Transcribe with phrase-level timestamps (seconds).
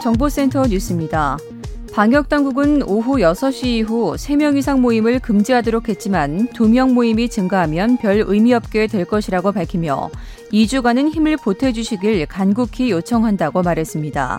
[0.00, 1.38] 정보센터 뉴스입니다.
[1.92, 8.86] 방역당국은 오후 6시 이후 3명 이상 모임을 금지하도록 했지만 2명 모임이 증가하면 별 의미 없게
[8.86, 10.10] 될 것이라고 밝히며
[10.52, 14.38] 2주간은 힘을 보태주시길 간곡히 요청한다고 말했습니다.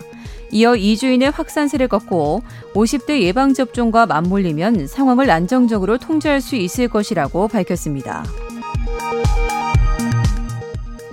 [0.52, 8.24] 이어 2주인의 확산세를 걷고 50대 예방접종과 맞물리면 상황을 안정적으로 통제할 수 있을 것이라고 밝혔습니다.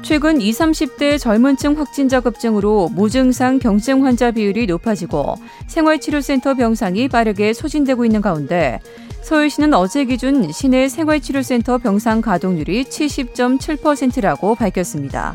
[0.04, 5.36] 최근 20, 30대 젊은 층 확진자 급증으로 무증상 경증 환자 비율이 높아지고
[5.68, 8.80] 생활치료센터 병상이 빠르게 소진되고 있는 가운데
[9.24, 15.34] 서울시는 어제 기준 시내 생활치료센터 병상 가동률이 70.7%라고 밝혔습니다.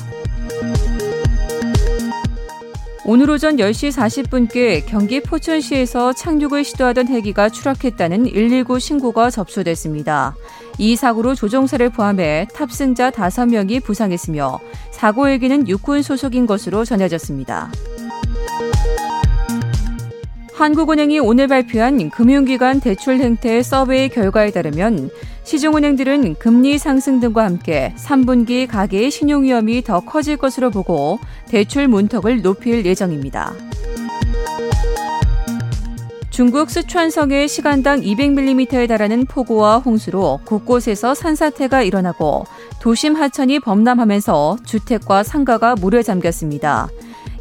[3.05, 10.37] 오늘 오전 10시 40분께 경기 포천시에서 착륙을 시도하던 헬기가 추락했다는 119 신고가 접수됐습니다.
[10.79, 17.71] 이 사고로 조종사를 포함해 탑승자 5명이 부상했으며 사고 헬기는 육군 소속인 것으로 전해졌습니다.
[20.55, 25.11] 한국은행이 오늘 발표한 금융기관 대출 행태 서베이 결과에 따르면
[25.45, 32.43] 시중은행들은 금리 상승 등과 함께 3분기 가계의 신용 위험이 더 커질 것으로 보고 대출 문턱을
[32.43, 33.53] 높일 예정입니다.
[36.33, 42.47] 중국 스촨성의 시간당 200mm에 달하는 폭우와 홍수로 곳곳에서 산사태가 일어나고
[42.81, 46.89] 도심 하천이 범람하면서 주택과 상가가 물에 잠겼습니다.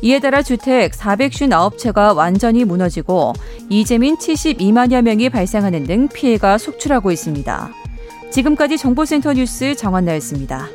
[0.02, 3.32] 이에 따라 주택 459채가 완전히 무너지고
[3.70, 7.70] 이재민 72만여 명이 발생하는 등 피해가 속출하고 있습니다.
[8.30, 10.68] 지금까지 정보센터 뉴스 정한나였습니다.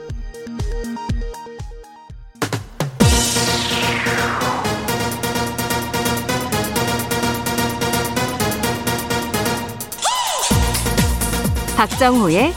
[11.86, 12.52] 박정호의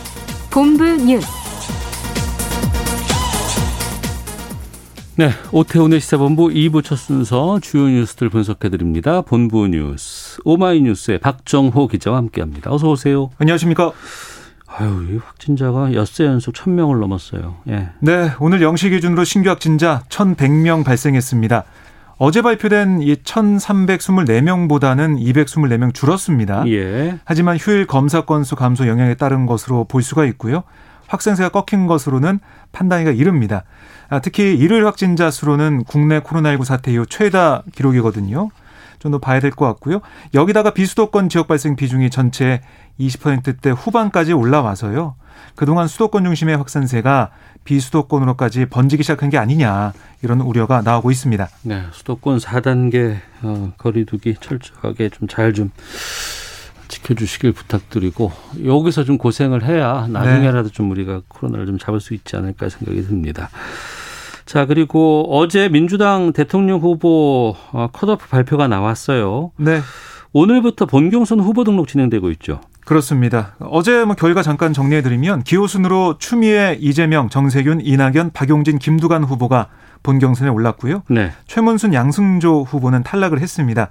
[0.49, 1.27] 본부 뉴스.
[5.17, 9.21] 네, 오태훈의 시사본부 2부 첫 순서 주요 뉴스들 분석해 드립니다.
[9.21, 12.73] 본부 뉴스 오마이뉴스의 박정호 기자와 함께합니다.
[12.73, 13.29] 어서 오세요.
[13.37, 13.91] 안녕하십니까?
[14.65, 17.57] 아유, 이 확진자가 엿새 연속 1000명을 넘었어요.
[17.67, 17.89] 예.
[17.99, 21.65] 네, 오늘 0시 기준으로 신규 확진자 1100명 발생했습니다.
[22.21, 26.67] 어제 발표된 이 1324명보다는 224명 줄었습니다.
[26.67, 27.17] 예.
[27.23, 30.63] 하지만 휴일 검사 건수 감소 영향에 따른 것으로 볼 수가 있고요.
[31.07, 32.39] 확산세가 꺾인 것으로는
[32.73, 33.63] 판단이가 이릅니다.
[34.09, 38.49] 아, 특히 일요일 확진자 수로는 국내 코로나19 사태 이후 최다 기록이거든요.
[38.99, 40.01] 좀 더 봐야 될 것 같고요.
[40.33, 42.59] 여기다가 비수도권 지역 발생 비중이 전체
[42.99, 45.15] 20%대 후반까지 올라와서요.
[45.55, 47.29] 그동안 수도권 중심의 확산세가
[47.63, 49.93] 비수도권으로까지 번지기 시작한 게 아니냐
[50.23, 51.47] 이런 우려가 나오고 있습니다.
[51.63, 55.71] 네, 수도권 4단계 어, 거리두기 철저하게 좀 잘좀 좀
[56.87, 58.31] 지켜주시길 부탁드리고
[58.65, 60.73] 여기서 좀 고생을 해야 나중에라도 네.
[60.73, 63.49] 좀 우리가 코로나를 좀 잡을 수 있지 않을까 생각이 듭니다.
[64.45, 69.51] 자, 그리고 어제 민주당 대통령 후보 어, 컷오프 발표가 나왔어요.
[69.57, 69.81] 네.
[70.33, 72.59] 오늘부터 본경선 후보 등록 진행되고 있죠.
[72.89, 73.53] 그렇습니다.
[73.59, 79.67] 어제 뭐 결과 잠깐 정리해드리면 기호순으로 추미애, 이재명, 정세균, 이낙연, 박용진, 김두관 후보가
[80.01, 81.03] 본 경선에 올랐고요.
[81.07, 81.31] 네.
[81.45, 83.89] 최문순, 양승조 후보는 탈락을 했습니다.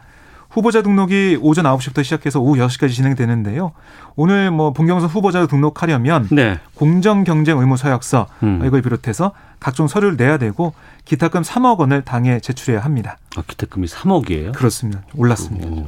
[0.50, 3.70] 후보자 등록이 오전 9시부터 시작해서 오후 6시까지 진행되는데요.
[4.16, 6.58] 오늘 뭐 본경선 후보자 등록하려면 네.
[6.74, 8.64] 공정 경쟁 의무 서약서 음.
[8.64, 9.30] 이걸 비롯해서
[9.60, 13.16] 각종 서류를 내야 되고 기타금 3억 원을 당에 제출해야 합니다.
[13.36, 14.54] 아, 기타금이 3억이에요?
[14.54, 15.02] 그렇습니다.
[15.14, 15.68] 올랐습니다.
[15.68, 15.86] 네.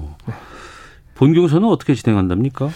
[1.17, 2.71] 본경선은 어떻게 진행한답니까?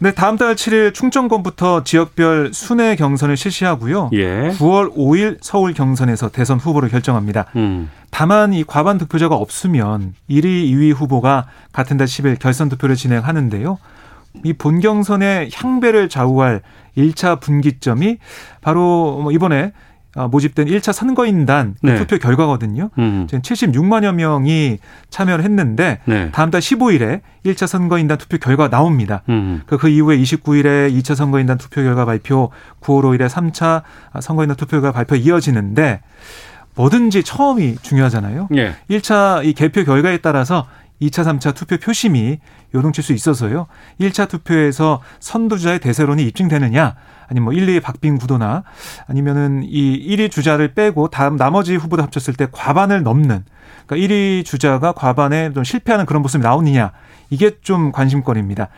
[0.00, 4.10] 네, 다음 달 7일 충청권부터 지역별 순회 경선을 실시하고요.
[4.14, 4.50] 예.
[4.58, 7.46] 9월 5일 서울 경선에서 대선 후보를 결정합니다.
[7.56, 7.90] 음.
[8.10, 13.78] 다만 이 과반 득표자가 없으면 1위, 2위 후보가 같은 달 10일 결선 투표를 진행하는데요.
[14.42, 16.62] 이 본경선의 향배를 좌우할
[16.96, 18.18] 1차 분기점이
[18.60, 19.70] 바로 뭐 이번에 아,
[20.16, 21.96] 모집된 1차 선거인단 그 네.
[21.96, 22.90] 투표 결과거든요.
[22.98, 23.26] 음.
[23.28, 24.78] 지금 76만여 명이
[25.10, 26.30] 참여를 했는데 네.
[26.32, 29.22] 다음 달 15일에 1차 선거인단 투표 결과 나옵니다.
[29.28, 29.62] 음.
[29.66, 32.50] 그, 그 이후에 29일에 2차 선거인단 투표 결과 발표,
[32.80, 33.82] 9월 5일에 3차
[34.20, 36.00] 선거인단 투표 결과 발표 이어지는데
[36.76, 38.48] 뭐든지 처음이 중요하잖아요.
[38.56, 38.74] 예.
[38.90, 40.66] 1차 이 개표 결과에 따라서
[41.08, 42.38] 2차, 3차 투표 표심이
[42.74, 43.66] 요동칠 수 있어서요.
[44.00, 46.96] 1차 투표에서 선두주자의 대세론이 입증되느냐
[47.28, 48.64] 아니면 뭐 1, 2의 박빙 구도나
[49.06, 53.44] 아니면은 이 1위 주자를 빼고 다음 나머지 후보들 합쳤을 때 과반을 넘는
[53.86, 56.92] 그러니까 1위 주자가 과반에 좀 실패하는 그런 모습이 나오느냐
[57.30, 58.68] 이게 좀 관심거리입니다.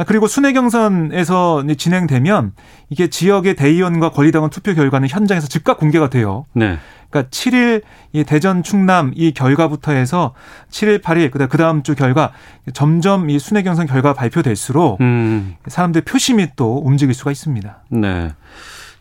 [0.00, 2.52] 아, 그리고 순회 경선에서 진행되면
[2.88, 6.46] 이게 지역의 대의원과 권리당원 투표 결과는 현장에서 즉각 공개가 돼요.
[6.54, 6.78] 네.
[7.10, 7.82] 그러니까 7일
[8.14, 10.32] 이 대전 충남 이 결과부터 해서
[10.70, 12.32] 7일 8일 그다음 그다음 주 결과
[12.72, 15.56] 점점 이 순회 경선 결과 발표될수록 음.
[15.66, 17.82] 사람들 표심이 또 움직일 수가 있습니다.
[17.90, 18.30] 네.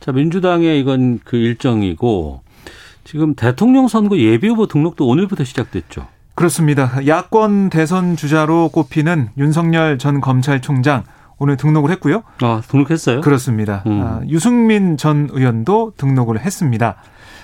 [0.02, 2.42] 자, 민주당의 이건 그 일정이고
[3.06, 6.08] 지금 대통령 선거 예비 후보 등록도 오늘부터 시작됐죠.
[6.40, 7.06] 그렇습니다.
[7.06, 11.04] 야권 대선 주자로 꼽히는 윤석열 전 검찰총장
[11.38, 12.24] 오늘 등록을 했고요.
[12.42, 13.20] 아, 등록했어요?
[13.20, 13.84] 그렇습니다.
[13.88, 14.02] 음.
[14.02, 16.96] 아, 유승민 전 의원도 등록을 했습니다.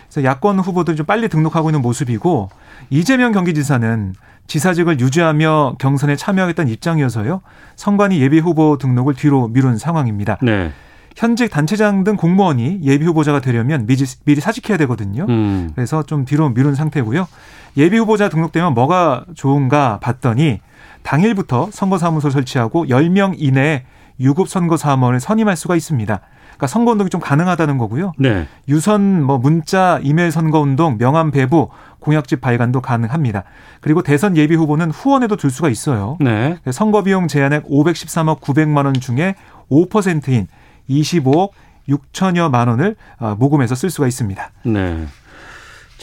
[0.10, 2.48] 그래서 야권 후보들이 좀 빨리 등록하고 있는 모습이고
[2.90, 4.14] 이재명 경기지사는
[4.48, 7.42] 지사직을 유지하며 경선에 참여하겠다는 입장이어서요.
[7.76, 10.38] 선관위 예비 후보 등록을 뒤로 미룬 상황입니다.
[10.42, 10.72] 네.
[11.18, 15.26] 현직 단체장 등 공무원이 예비 후보자가 되려면 미리, 미리 사직해야 되거든요.
[15.28, 15.72] 음.
[15.76, 17.28] 그래서 좀 뒤로 미룬 상태고요.
[17.78, 20.60] 예비 후보자 등록되면 뭐가 좋은가 봤더니
[21.04, 23.84] 당일부터 선거사무소 설치하고 10명 이내에
[24.20, 26.22] 유급 선거사무원을 선임할 수가 있습니다.
[26.56, 28.14] 그러니까 선거 운동이 좀 가능하다는 거고요.
[28.18, 28.48] 네.
[28.70, 31.70] 유선 뭐 문자, 이메일 선거 운동, 명함 배부,
[32.00, 33.44] 공약집 발간도 가능합니다.
[33.82, 36.18] 그리고 대선 예비 후보는 후원에도 들 수가 있어요.
[36.22, 36.58] 네.
[36.72, 39.36] 선거 비용 제한액 513억 900만 원 중에
[39.70, 40.48] 5%인
[40.90, 41.50] 25억
[41.90, 44.52] 6천여만 원을 어, 모금해서 쓸 수가 있습니다.
[44.66, 45.06] 네.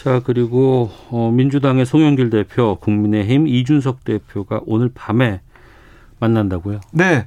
[0.02, 5.40] 자, 그리고 어 민주당의 송영길 대표, 국민의힘 이준석 대표가 오늘 밤에
[6.19, 6.81] 만난다고요?
[6.90, 7.25] 네.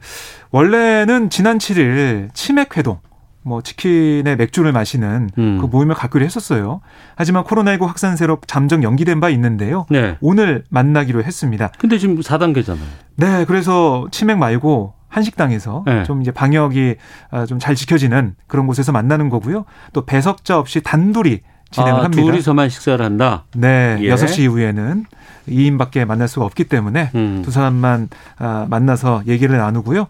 [0.52, 3.00] 원래는 지난 7일 치맥 회동
[3.44, 5.60] 뭐 치킨에 맥주를 마시는 음.
[5.62, 6.82] 그 모임을 갖기로 했었어요.
[7.16, 9.86] 하지만 코로나19 확산세로 잠정 연기된 바 있는데요.
[9.90, 10.18] 네.
[10.20, 11.72] 오늘 만나기로 했습니다.
[11.78, 12.80] 근데 지금 4단계잖아요.
[13.16, 16.04] 네, 그래서 치맥 말고 한식당에서 네.
[16.04, 16.96] 좀 이제 방역이
[17.32, 19.64] 아, 좀잘 지켜지는 그런 곳에서 만나는 거고요.
[19.94, 21.40] 또 배석자 없이 단둘이
[21.72, 22.24] 진행을 아, 합니다.
[22.24, 23.44] 둘이서만 식사를 한다.
[23.54, 24.10] 네, 예.
[24.10, 25.06] 6시 이후에는
[25.50, 27.42] 2인밖에 만날 수가 없기 때문에 음.
[27.44, 30.08] 두 사람만 아, 만나서 얘기를 나누고요.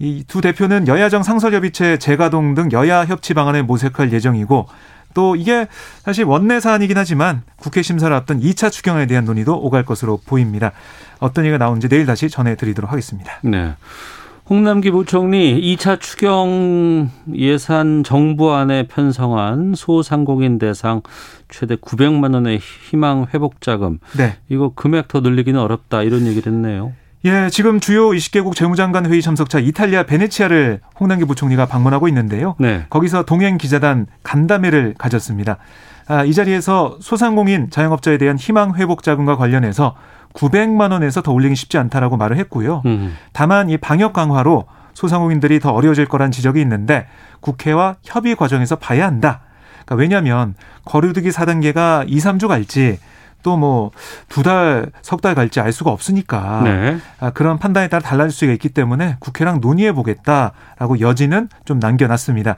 [0.00, 4.66] 이 두 대표는 여야정 상설협의체 재가동 등 여야 협치 방안을 모색할 예정이고
[5.14, 5.68] 또 이게
[6.02, 10.72] 사실 원내 사안이긴 하지만 국회 심사를 앞둔 2차 추경에 대한 논의도 오갈 것으로 보입니다.
[11.20, 13.38] 어떤 얘기가 나오는지 내일 다시 전해드리도록 하겠습니다.
[13.42, 13.74] 네.
[14.48, 21.00] 홍남기 부총리 2차 추경 예산 정부안에 편성한 소상공인 대상
[21.48, 24.36] 최대 900만 원의 희망 회복 자금 네.
[24.50, 26.92] 이거 금액 더 늘리기는 어렵다 이런 얘기를 했네요.
[27.24, 32.54] 예, 지금 주요 20개국 재무장관 회의 참석차 이탈리아 베네치아를 홍남기 부총리가 방문하고 있는데요.
[32.58, 32.84] 네.
[32.90, 35.56] 거기서 동행 기자단 간담회를 가졌습니다.
[36.06, 39.94] 아, 이 자리에서 소상공인 자영업자에 대한 희망 회복 자금과 관련해서
[40.34, 42.82] 900만 원에서 더 올리기 쉽지 않다라고 말을 했고요.
[42.86, 43.16] 음.
[43.32, 47.06] 다만 이 방역 강화로 소상공인들이 더 어려워질 거란 지적이 있는데
[47.40, 49.40] 국회와 협의 과정에서 봐야 한다.
[49.84, 50.54] 그러니까 왜냐하면
[50.84, 52.98] 거리두기 4단계가 2, 3주 갈지
[53.42, 53.90] 또 뭐
[54.30, 56.96] 두 달, 석 달 갈지 알 수가 없으니까 네.
[57.20, 62.56] 아, 그런 판단에 따라 달라질 수가 있기 때문에 국회랑 논의해 보겠다라고 여지는 좀 남겨놨습니다.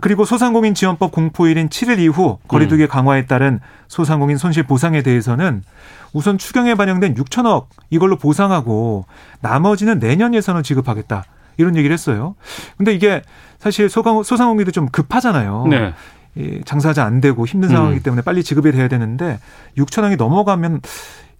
[0.00, 2.88] 그리고 소상공인 지원법 공포일인 7일 이후 거리두기 음.
[2.88, 5.62] 강화에 따른 소상공인 손실 보상에 대해서는
[6.12, 9.06] 우선 추경에 반영된 6천억 이걸로 보상하고
[9.40, 11.24] 나머지는 내년 예산을 지급하겠다.
[11.56, 12.34] 이런 얘기를 했어요.
[12.76, 13.22] 근데 이게
[13.58, 15.66] 사실 소상- 소상공인도 좀 급하잖아요.
[15.70, 15.94] 네.
[16.36, 18.02] 이 장사하지 안 되고 힘든 상황이기 음.
[18.02, 19.38] 때문에 빨리 지급이 돼야 되는데
[19.78, 20.82] 6천억이 넘어가면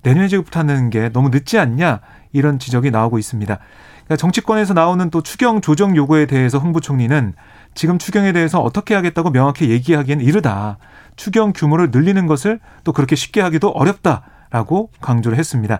[0.03, 2.01] 내년에 지급하는 게 너무 늦지 않냐
[2.33, 3.59] 이런 지적이 나오고 있습니다.
[4.05, 7.35] 그러니까 정치권에서 나오는 또 추경 조정 요구에 대해서 홍 부총리는
[7.77, 10.79] 지금 추경에 대해서 어떻게 하겠다고 명확히 얘기하기엔 이르다.
[11.15, 15.79] 추경 규모를 늘리는 것을 또 그렇게 쉽게 하기도 어렵다라고 강조를 했습니다.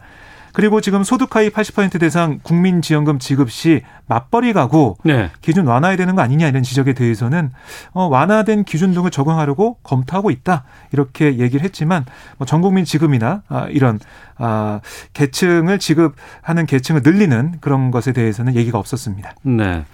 [0.53, 5.31] 그리고 지금 소득 하위 80% 대상 국민지원금 지급 시 맞벌이 가구 네.
[5.43, 7.53] 기준 완화해야 되는 거 아니냐 이런 지적에 대해서는
[7.93, 12.07] 어, 완화된 기준 등을 적용하려고 검토하고 있다 이렇게 얘기를 했지만
[12.39, 14.01] 뭐 전국민 지급이나 아, 이런
[14.39, 14.81] 아,
[15.13, 19.35] 계층을 지급하는 계층을 늘리는 그런 것에 대해서는 얘기가 없었습니다.
[19.43, 19.85] 네.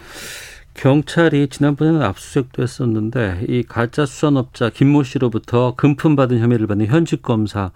[0.74, 7.70] 경찰이 지난번에는 압수수색도 했었는데 이 가짜 수산업자 김모 씨로부터 금품 받은 혐의를 받는 현직 검사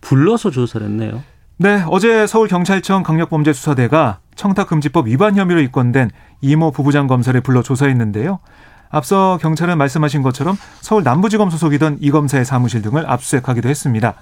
[0.00, 1.22] 불러서 조사를 했네요.
[1.58, 6.10] 네, 어제 서울경찰청 강력범죄수사대가 청탁금지법 위반 혐의로 입건된
[6.42, 8.38] 이모 부부장 검사를 불러 조사했는데요.
[8.90, 14.14] 앞서 경찰은 말씀하신 것처럼 서울 남부지검 소속이던 이 검사의 사무실 등을 압수수색하기도 했습니다.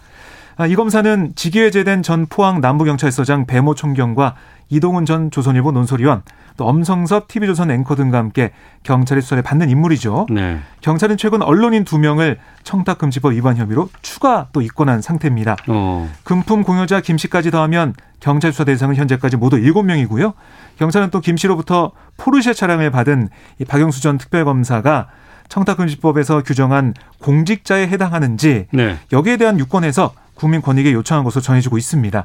[0.57, 4.37] 아, 이 검사는 직위에 제된 전 포항 남부경찰서장 배모 총경과
[4.69, 6.23] 이동훈 전 조선일보 논설위원,
[6.57, 8.53] 또 엄성섭 TV조선 앵커 등과 함께
[8.85, 10.27] 경찰의 수사를 받는 인물이죠.
[10.31, 10.59] 네.
[10.83, 15.57] 경찰은 최근 언론인 두 명을 청탁금지법 위반 혐의로 추가 또 입건한 상태입니다.
[15.67, 16.09] 어.
[16.23, 20.33] 금품 공여자 김 씨까지 더하면 경찰 수사 대상은 현재까지 모두 7명이고요.
[20.79, 23.29] 경찰은 또 김 씨로부터 포르쉐 차량을 받은
[23.59, 25.09] 이 박영수 전 특별검사가
[25.49, 28.99] 청탁금지법에서 규정한 공직자에 해당하는지 네.
[29.13, 32.25] 여기에 대한 유권에서 국민권익에 요청한 것으로 전해지고 있습니다.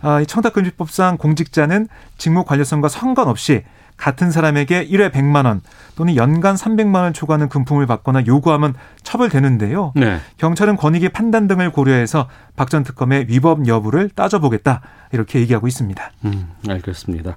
[0.00, 3.62] 아, 이 청탁금지법상 공직자는 직무 관련성과 상관없이
[3.96, 5.60] 같은 사람에게 1회 100만 원
[5.96, 9.92] 또는 연간 300만 원 초과하는 금품을 받거나 요구하면 처벌되는데요.
[9.96, 10.18] 네.
[10.36, 16.10] 경찰은 권익위 판단 등을 고려해서 박 전 특검의 위법 여부를 따져보겠다 이렇게 얘기하고 있습니다.
[16.26, 17.36] 음, 알겠습니다.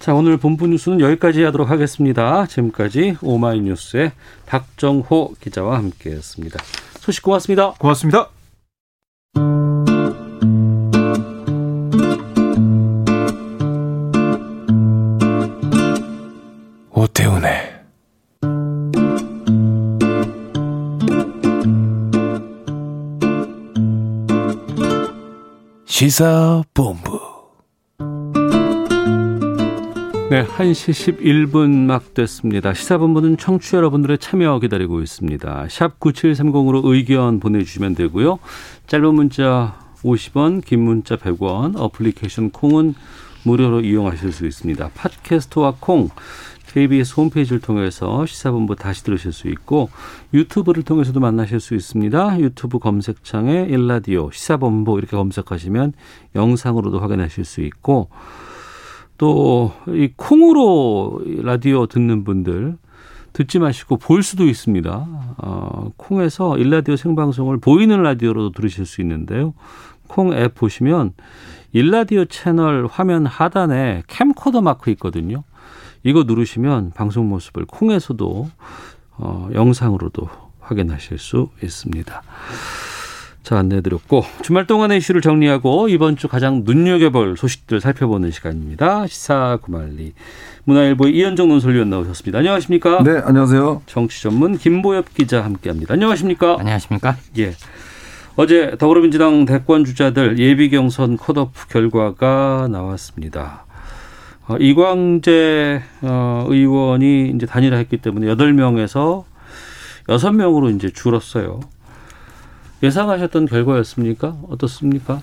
[0.00, 2.46] 자, 오늘 본부 뉴스는 여기까지 하도록 하겠습니다.
[2.46, 4.12] 지금까지 오마이뉴스의
[4.46, 6.58] 박정호 기자와 함께했습니다.
[6.98, 7.72] 소식 고맙습니다.
[7.78, 8.43] 고맙습니다.
[26.04, 27.18] 시사본부
[30.28, 31.16] 네, 1시
[31.50, 32.74] 11분 막 됐습니다.
[32.74, 35.66] 시사본부는 청취자 여러분들의 참여 기다리고 있습니다.
[35.70, 38.38] 샵 9730으로 의견 보내주시면 되고요.
[38.86, 42.94] 짧은 문자 50원, 긴 문자 100원, 어플리케이션 콩은
[43.44, 44.90] 무료로 이용하실 수 있습니다.
[44.94, 46.10] 팟캐스트와 콩,
[46.74, 49.90] KBS 홈페이지를 통해서 시사본부 다시 들으실 수 있고
[50.32, 52.40] 유튜브를 통해서도 만나실 수 있습니다.
[52.40, 55.92] 유튜브 검색창에 일라디오 시사본부 이렇게 검색하시면
[56.34, 58.08] 영상으로도 확인하실 수 있고
[59.16, 62.76] 또 이 콩으로 라디오 듣는 분들
[63.32, 65.06] 듣지 마시고 볼 수도 있습니다.
[65.38, 69.54] 어, 콩에서 일라디오 생방송을 보이는 라디오로도 들으실 수 있는데요.
[70.08, 71.12] 콩 앱 보시면
[71.72, 75.44] 일라디오 채널 화면 하단에 캠코더 마크 있거든요.
[76.04, 78.50] 이거 누르시면 방송 모습을 콩에서도
[79.16, 80.28] 어, 영상으로도
[80.60, 82.22] 확인하실 수 있습니다.
[83.42, 89.06] 자, 안내드렸고 주말 동안의 이슈를 정리하고 이번 주 가장 눈여겨볼 소식들 살펴보는 시간입니다.
[89.06, 90.14] 시사 구말리
[90.64, 92.38] 문화일보의 이현정 논설위원 나오셨습니다.
[92.38, 93.02] 안녕하십니까?
[93.02, 93.82] 네, 안녕하세요.
[93.84, 95.92] 정치 전문 김보엽 기자 함께합니다.
[95.92, 96.56] 안녕하십니까?
[96.58, 97.16] 안녕하십니까?
[97.38, 97.52] 예.
[98.36, 103.63] 어제 더불어민주당 대권 주자들 예비 경선 컷오프 결과가 나왔습니다.
[104.46, 109.24] 어, 이광재 어, 의원이 이제 단일화했기 때문에 여덟 명에서
[110.08, 111.60] 여섯 명으로 이제 줄었어요.
[112.82, 114.36] 예상하셨던 결과였습니까?
[114.48, 115.22] 어떻습니까?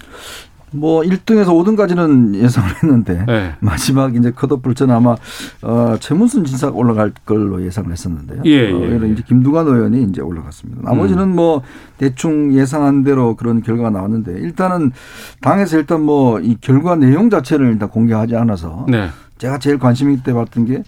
[0.73, 3.55] 뭐 1등에서 5등까지는 예상을 했는데 네.
[3.61, 5.15] 마지막 이제 컷오프를 저는 아마
[5.61, 8.41] 어, 최문순 진사가 올라갈 걸로 예상을 했었는데요.
[8.45, 9.09] 예, 예, 어, 예.
[9.09, 10.81] 이제 김두관 의원이 이제 올라갔습니다.
[10.83, 11.35] 나머지는 음.
[11.35, 11.61] 뭐
[11.97, 14.91] 대충 예상한 대로 그런 결과가 나왔는데 일단은
[15.41, 19.09] 당에서 일단 뭐 이 결과 내용 자체를 일단 공개하지 않아서 네.
[19.37, 20.83] 제가 제일 관심 있게 봤던 게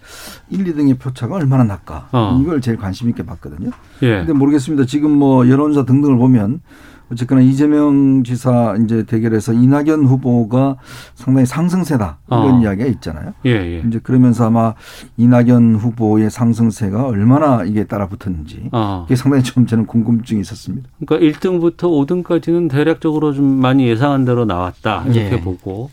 [0.49, 2.39] 1, 2등의 표차가 얼마나 날까 어.
[2.41, 3.71] 이걸 제일 관심 있게 봤거든요.
[4.03, 4.17] 예.
[4.17, 4.85] 근데 모르겠습니다.
[4.85, 6.61] 지금 뭐 여론조사 등등을 보면
[7.13, 10.77] 어쨌거나 이재명 지사 이제 대결에서 이낙연 후보가
[11.15, 12.61] 상당히 상승세다 이런 어.
[12.61, 13.33] 이야기가 있잖아요.
[13.45, 13.83] 예, 예.
[13.87, 14.73] 이제 그러면서 아마
[15.17, 19.03] 이낙연 후보의 상승세가 얼마나 이게 따라 붙었는지 어.
[19.03, 20.89] 그게 상당히 좀 저는 궁금증이 있었습니다.
[21.05, 21.83] 그러니까 1등부터
[22.23, 25.03] 5등까지는 대략적으로 좀 많이 예상한 대로 나왔다.
[25.05, 25.41] 이렇게 예.
[25.41, 25.89] 보고.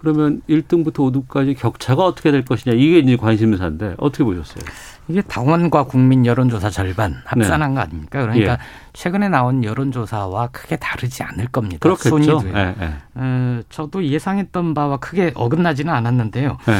[0.00, 2.74] 그러면 1등부터 5등까지 격차가 어떻게 될 것이냐.
[2.74, 4.64] 이게 이제 관심사인데 어떻게 보셨어요?
[5.08, 7.74] 이게 당원과 국민 여론조사 절반 합산한 네.
[7.74, 8.20] 거 아닙니까?
[8.22, 8.58] 그러니까 예.
[8.94, 11.80] 최근에 나온 여론조사와 크게 다르지 않을 겁니다.
[11.80, 12.08] 그렇겠죠.
[12.08, 12.56] 순위도요.
[12.56, 12.94] 예, 예.
[13.14, 16.56] 어, 저도 예상했던 바와 크게 어긋나지는 않았는데요.
[16.68, 16.72] 예.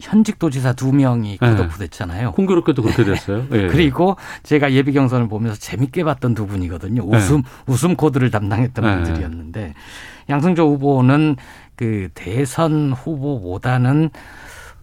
[0.00, 1.54] 현직 도지사 두 명이 네.
[1.54, 2.32] 컷오프 됐잖아요.
[2.32, 3.46] 공교롭게도 그렇게 됐어요.
[3.52, 3.66] 예.
[3.66, 7.02] 그리고 제가 예비 경선을 보면서 재밌게 봤던 두 분이거든요.
[7.02, 8.94] 웃음 웃음 코드를 담당했던 네.
[8.94, 9.74] 분들이었는데
[10.30, 11.36] 양승조 후보는
[11.78, 14.10] 그 대선 후보보다는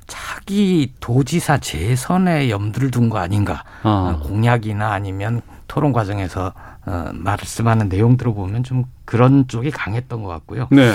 [0.08, 3.66] 차기 도지사 재선에 염두를 둔 거 아닌가.
[3.84, 4.16] 아.
[4.16, 6.54] 어, 공약이나 아니면 토론 과정에서
[6.86, 10.70] 어, 말씀하는 내용들을 보면 좀 그런 쪽이 강했던 것 같고요.
[10.72, 10.94] 네.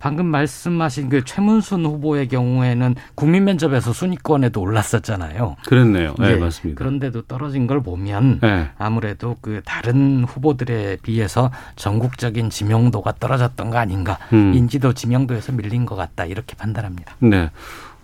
[0.00, 5.56] 방금 말씀하신 그 최문순 후보의 경우에는 국민 면접에서 순위권에도 올랐었잖아요.
[5.66, 6.14] 그랬네요.
[6.18, 6.78] 네, 예, 맞습니다.
[6.78, 8.70] 그런데도 떨어진 걸 보면 네.
[8.78, 14.18] 아무래도 그 다른 후보들에 비해서 전국적인 지명도가 떨어졌던 거 아닌가.
[14.32, 14.54] 음.
[14.54, 16.24] 인지도 지명도에서 밀린 것 같다.
[16.24, 17.16] 이렇게 판단합니다.
[17.18, 17.50] 네.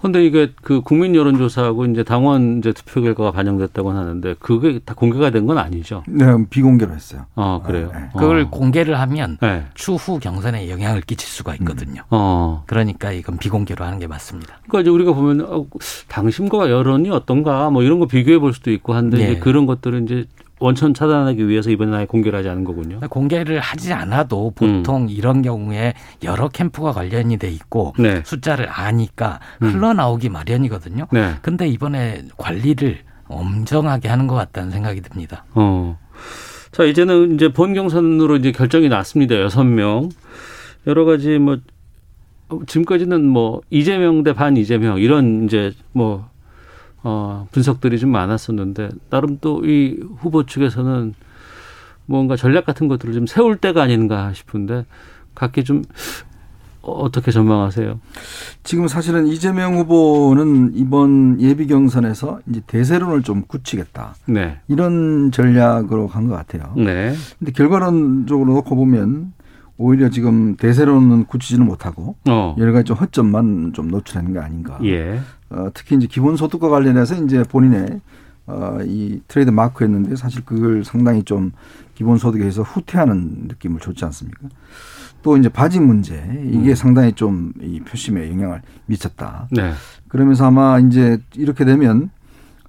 [0.02, 5.30] 근데 이게 그 국민 여론조사하고 이제 당원 이제 투표 결과가 반영됐다고 하는데 그게 다 공개가
[5.30, 6.02] 된 건 아니죠.
[6.08, 7.26] 네, 비공개로 했어요.
[7.36, 7.90] 어, 그래요.
[7.94, 8.08] 네.
[8.12, 8.50] 그걸 어.
[8.50, 9.64] 공개를 하면 네.
[9.74, 12.02] 추후 경선에 영향을 끼칠 수가 있거든요.
[12.10, 12.64] 어.
[12.66, 14.58] 그러니까 이건 비공개로 하는 게 맞습니다.
[14.68, 15.66] 그러니까 이제 우리가 보면 어,
[16.08, 19.24] 당심과 여론이 어떤가 뭐 이런 거 비교해 볼 수도 있고 한데 네.
[19.32, 20.24] 이제 그런 것들은 이제
[20.58, 23.00] 원천 차단하기 위해서 이번에 아예 공개를 하지 않은 거군요.
[23.10, 25.08] 공개를 하지 않아도 보통 음.
[25.10, 28.22] 이런 경우에 여러 캠프가 관련이 돼 있고 네.
[28.24, 29.68] 숫자를 아니까 음.
[29.68, 31.08] 흘러나오기 마련이거든요.
[31.12, 31.34] 네.
[31.42, 35.44] 근데 이번에 관리를 엄정하게 하는 것 같다는 생각이 듭니다.
[35.54, 35.98] 어.
[36.72, 39.38] 자, 이제는 이제 본 경선으로 이제 결정이 났습니다.
[39.40, 40.08] 여섯 명.
[40.86, 41.58] 여러 가지 뭐
[42.48, 46.28] 어, 지금까지는 뭐 이재명 대 반 이재명 이런 이제 뭐
[47.08, 51.14] 어, 분석들이 좀 많았었는데 나름 또 이 후보 측에서는
[52.06, 54.84] 뭔가 전략 같은 것들을 좀 세울 때가 아닌가 싶은데
[55.36, 55.82] 각기 좀
[56.82, 57.98] 어떻게 전망하세요?
[58.64, 64.14] 지금 사실은 이재명 후보는 이번 예비 경선에서 이제 대세론을 좀 굳히겠다.
[64.26, 64.58] 네.
[64.68, 66.72] 이런 전략으로 간 것 같아요.
[66.76, 67.14] 네.
[67.38, 69.32] 근데 결과론적으로 놓고 보면
[69.78, 72.54] 오히려 지금 대세론은 굳히지는 못하고 어.
[72.58, 74.78] 여러 가지 좀 허점만 좀 노출하는 게 아닌가.
[74.84, 75.20] 예.
[75.50, 78.00] 어, 특히 이제 기본소득과 관련해서 이제 본인의
[78.46, 81.52] 어, 이 트레이드 마크였는데 사실 그걸 상당히 좀
[81.94, 84.48] 기본소득에서 후퇴하는 느낌을 줬지 않습니까?
[85.22, 86.14] 또 이제 바지 문제
[86.52, 86.74] 이게 음.
[86.74, 89.48] 상당히 좀 이 표심에 영향을 미쳤다.
[89.50, 89.72] 네.
[90.08, 92.10] 그러면서 아마 이제 이렇게 되면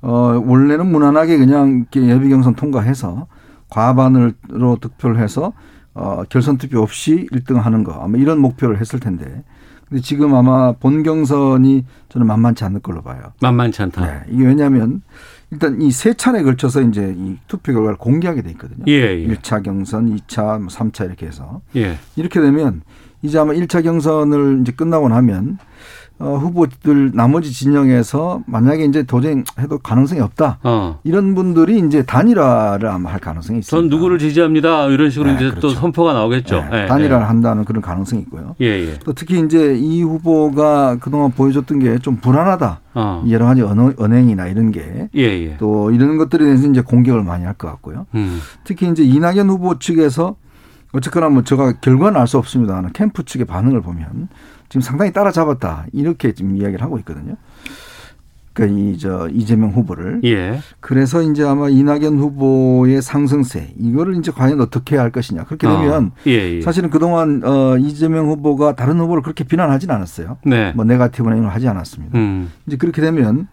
[0.01, 3.27] 어 원래는 무난하게 그냥 예비 경선 통과해서
[3.69, 5.53] 과반으로 득표를 해서
[5.99, 9.43] 어 결선 투표 없이 1등 하는 거 아마 이런 목표를 했을 텐데
[9.89, 13.31] 근데 지금 아마 본 경선이 저는 만만치 않을 걸로 봐요.
[13.41, 14.05] 만만치 않다.
[14.05, 14.19] 네.
[14.29, 15.01] 이게 왜냐하면
[15.49, 18.83] 일단 이 세 차례 걸쳐서 이제 이 투표 결과를 공개하게 돼 있거든요.
[18.87, 19.27] 예, 예.
[19.27, 21.97] 1차 경선, 2차, 뭐 3차 이렇게 해서 예.
[22.17, 22.81] 이렇게 되면
[23.21, 25.57] 이제 아마 1차 경선을 이제 끝나고 나면
[26.19, 30.57] 어, 후보들 나머지 진영에서 만약에 이제 도저히 해도 가능성이 없다.
[30.63, 30.99] 어.
[31.03, 33.75] 이런 분들이 이제 단일화를 아마 할 가능성이 있습니다.
[33.81, 34.87] 전 누구를 지지합니다.
[34.87, 35.69] 이런 식으로 네, 이제 또 그렇죠.
[35.79, 36.65] 선포가 나오겠죠.
[36.71, 38.55] 네, 예, 단일화를 한다는 그런 가능성이 있고요.
[38.61, 38.99] 예, 예.
[39.05, 42.79] 또 특히 이제 이 후보가 그동안 보여줬던 게 좀 불안하다.
[42.95, 43.23] 어.
[43.29, 45.57] 여러 가지 언행이나 이런 게 예, 예.
[45.57, 48.05] 또 이런 것들에 대해서 이제 공격을 많이 할 것 같고요.
[48.15, 48.39] 음.
[48.63, 50.35] 특히 이제 이낙연 후보 측에서
[50.93, 54.29] 어쨌거나 뭐 제가 결과는 알 수 없습니다만 캠프 측의 반응을 보면
[54.69, 57.35] 지금 상당히 따라잡았다 이렇게 지금 이야기를 하고 있거든요.
[58.57, 60.59] 그러니까 이저 이재명 후보를 예.
[60.79, 66.05] 그래서 이제 아마 이낙연 후보의 상승세 이거를 이제 과연 어떻게 해야 할 것이냐 그렇게 되면
[66.05, 66.11] 어.
[66.25, 66.61] 예, 예.
[66.61, 70.37] 사실은 그동안 어 이재명 후보가 다른 후보를 그렇게 비난하진 않았어요.
[70.43, 70.71] 네.
[70.75, 72.17] 뭐 네가티브나 이런 걸 하지 않았습니다.
[72.17, 72.51] 음.
[72.65, 73.47] 이제 그렇게 되면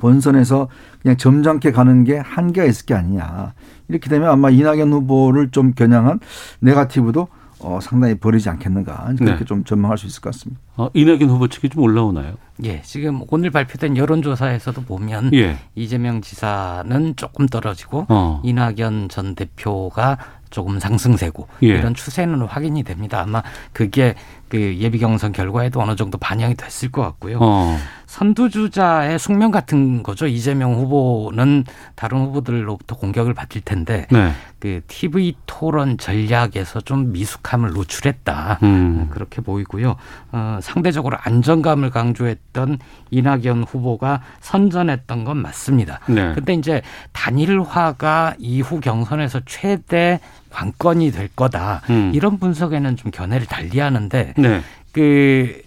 [0.00, 0.68] 본선에서
[1.02, 3.52] 그냥 점잖게 가는 게 한계가 있을 게 아니냐.
[3.88, 6.18] 이렇게 되면 아마 이낙연 후보를 좀 겨냥한
[6.60, 7.28] 네가티브도
[7.62, 9.14] 어, 상당히 버리지 않겠는가.
[9.18, 9.44] 그렇게 네.
[9.44, 10.60] 좀 전망할 수 있을 것 같습니다.
[10.76, 12.34] 어, 이낙연 후보 측이 좀 올라오나요?
[12.64, 15.56] 예, 지금 오늘 발표된 여론조사에서도 보면 예.
[15.74, 18.40] 이재명 지사는 조금 떨어지고 어.
[18.44, 20.18] 이낙연 전 대표가
[20.50, 21.68] 조금 상승세고 예.
[21.68, 23.20] 이런 추세는 확인이 됩니다.
[23.20, 23.42] 아마
[23.72, 24.14] 그게
[24.50, 27.38] 그 예비 경선 결과에도 어느 정도 반영이 됐을 것 같고요.
[27.40, 27.78] 어.
[28.06, 30.26] 선두주자의 숙명 같은 거죠.
[30.26, 34.32] 이재명 후보는 다른 후보들로부터 공격을 받을 텐데 네.
[34.58, 38.58] 그 TV 토론 전략에서 좀 미숙함을 노출했다.
[38.64, 39.08] 음.
[39.10, 39.94] 그렇게 보이고요.
[40.32, 42.78] 어, 상대적으로 안정감을 강조했던
[43.12, 46.00] 이낙연 후보가 선전했던 건 맞습니다.
[46.08, 46.34] 네.
[46.34, 46.82] 근데 이제
[47.12, 50.18] 단일화가 이후 경선에서 최대
[50.50, 51.82] 관건이 될 거다.
[51.90, 52.12] 음.
[52.14, 54.62] 이런 분석에는 좀 견해를 달리하는데 네.
[54.92, 55.62] 그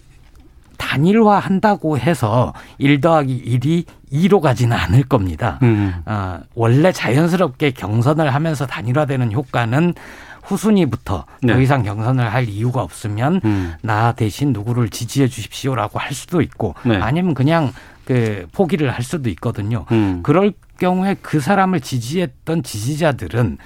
[0.76, 5.58] 단일화 한다고 해서 1 더하기 1이 2로 가지는 않을 겁니다.
[5.62, 5.94] 음.
[6.04, 9.94] 아, 원래 자연스럽게 경선을 하면서 단일화되는 효과는
[10.42, 11.54] 후순위부터 네.
[11.54, 13.74] 더 이상 경선을 할 이유가 없으면 음.
[13.82, 16.96] 나 대신 누구를 지지해 주십시오라고 할 수도 있고 네.
[16.96, 17.72] 아니면 그냥
[18.04, 19.86] 그 포기를 할 수도 있거든요.
[19.90, 20.20] 음.
[20.22, 23.58] 그럴 경우에 그 사람을 지지했던 지지자들은 어,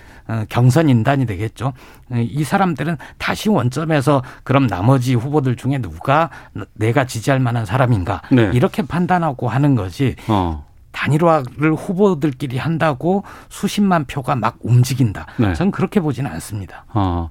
[0.48, 1.72] 경선 인단이 되겠죠.
[2.10, 6.30] 어, 이 사람들은 다시 원점에서 그럼 나머지 후보들 중에 누가
[6.74, 8.50] 내가 지지할 만한 사람인가 네.
[8.54, 10.68] 이렇게 판단하고 하는 거지 어.
[10.98, 15.26] 단일화를 후보들끼리 한다고 수십만 표가 막 움직인다.
[15.36, 15.54] 네.
[15.54, 16.86] 저는 그렇게 보지는 않습니다.
[16.92, 17.30] 어.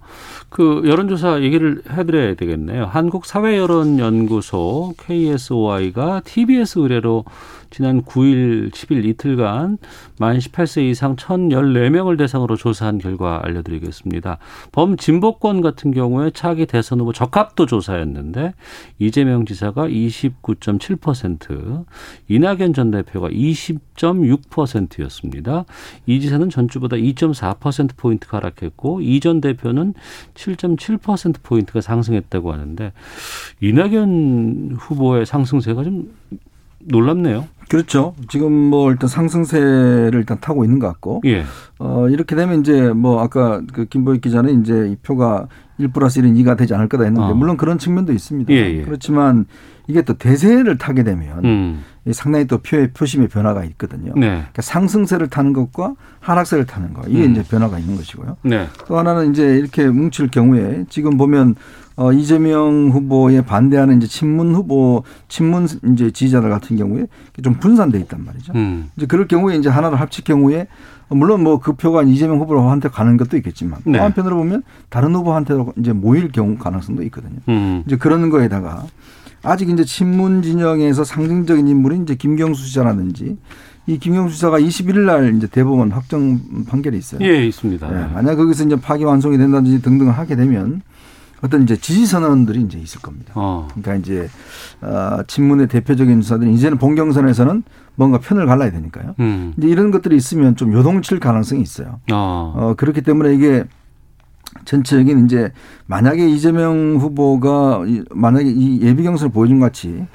[0.49, 2.86] 그 여론조사 얘기를 해드려야 되겠네요.
[2.86, 7.25] 한국사회여론연구소 KSOI가 TBS 의뢰로
[7.77, 9.77] 지난 9일, 10일 이틀간
[10.17, 14.39] 만 18세 이상 1,014명을 대상으로 조사한 결과 알려드리겠습니다.
[14.71, 18.55] 범진보권 같은 경우에 차기 대선 후보 적합도 조사였는데
[18.97, 21.85] 이재명 지사가 29.7%,
[22.27, 25.65] 이낙연 전 대표가 20.6%였습니다.
[26.07, 29.93] 이 지사는 전주보다 2.4%포인트 하락했고 이 전 대표는
[30.33, 32.91] 7.7%포인트가 상승했다고 하는데
[33.61, 36.11] 이낙연 후보의 상승세가 좀
[36.79, 37.47] 놀랍네요.
[37.69, 38.15] 그렇죠.
[38.30, 41.43] 지금 뭐 일단 상승세를 일단 타고 있는 것 같고, 예.
[41.80, 46.36] 어, 이렇게 되면 이제 뭐 아까 그 김보익 기자는 이제 이 표가 1 플러스 1은
[46.43, 47.34] 2가 되지 않을 거다 했는데, 어.
[47.36, 48.51] 물론 그런 측면도 있습니다.
[48.53, 48.82] 예, 예.
[48.84, 49.45] 그렇지만
[49.88, 51.84] 이게 또 대세를 타게 되면, 음.
[52.12, 54.13] 상당히 또 표, 표심의 변화가 있거든요.
[54.15, 54.27] 네.
[54.27, 57.32] 그러니까 상승세를 타는 것과 하락세를 타는 거 이게 음.
[57.32, 58.38] 이제 변화가 있는 것이고요.
[58.43, 58.67] 네.
[58.88, 61.56] 또 하나는 이제 이렇게 뭉칠 경우에 지금 보면
[61.97, 67.07] 어 이재명 후보에 반대하는 이제 친문 후보 친문 이제 지지자들 같은 경우에
[67.43, 68.53] 좀 분산돼 있단 말이죠.
[68.55, 68.89] 음.
[68.95, 70.67] 이제 그럴 경우에 이제 하나를 합칠 경우에
[71.10, 73.97] 물론 뭐 그 표가 이재명 후보한테 가는 것도 있겠지만 네.
[73.97, 77.39] 또 한편으로 보면 다른 후보한테도 이제 모일 경우 가능성도 있거든요.
[77.49, 77.83] 음.
[77.88, 78.86] 이제 그런 거에다가
[79.41, 83.38] 아직 이제 친문 진영에서 상징적인 인물인 이제 김경수 지사라든지
[83.88, 87.25] 이 김경수 지사가 21일 날 이제 대법원 확정 판결이 있어요.
[87.25, 87.89] 예, 있습니다.
[87.89, 90.81] 네, 만약 거기서 이제 파기 완송이 된다든지 등등을 하게 되면
[91.41, 93.32] 어떤 이제 지지 선언들이 이제 있을 겁니다.
[93.36, 93.67] 어.
[93.69, 94.28] 그러니까 이제
[94.82, 97.63] 어, 친문의 대표적인 수사들은 이제는 본경선에서는
[97.95, 99.15] 뭔가 편을 갈라야 되니까요.
[99.19, 99.54] 음.
[99.58, 102.00] 이제 이런 것들이 있으면 좀 요동칠 가능성이 있어요.
[102.12, 102.54] 어.
[102.56, 103.63] 어, 그렇기 때문에 이게
[104.65, 105.52] 전체적인 이제
[105.88, 110.06] 만약에 이재명 후보가 이- 만약에 이 예비 경선을 보여준 것 같이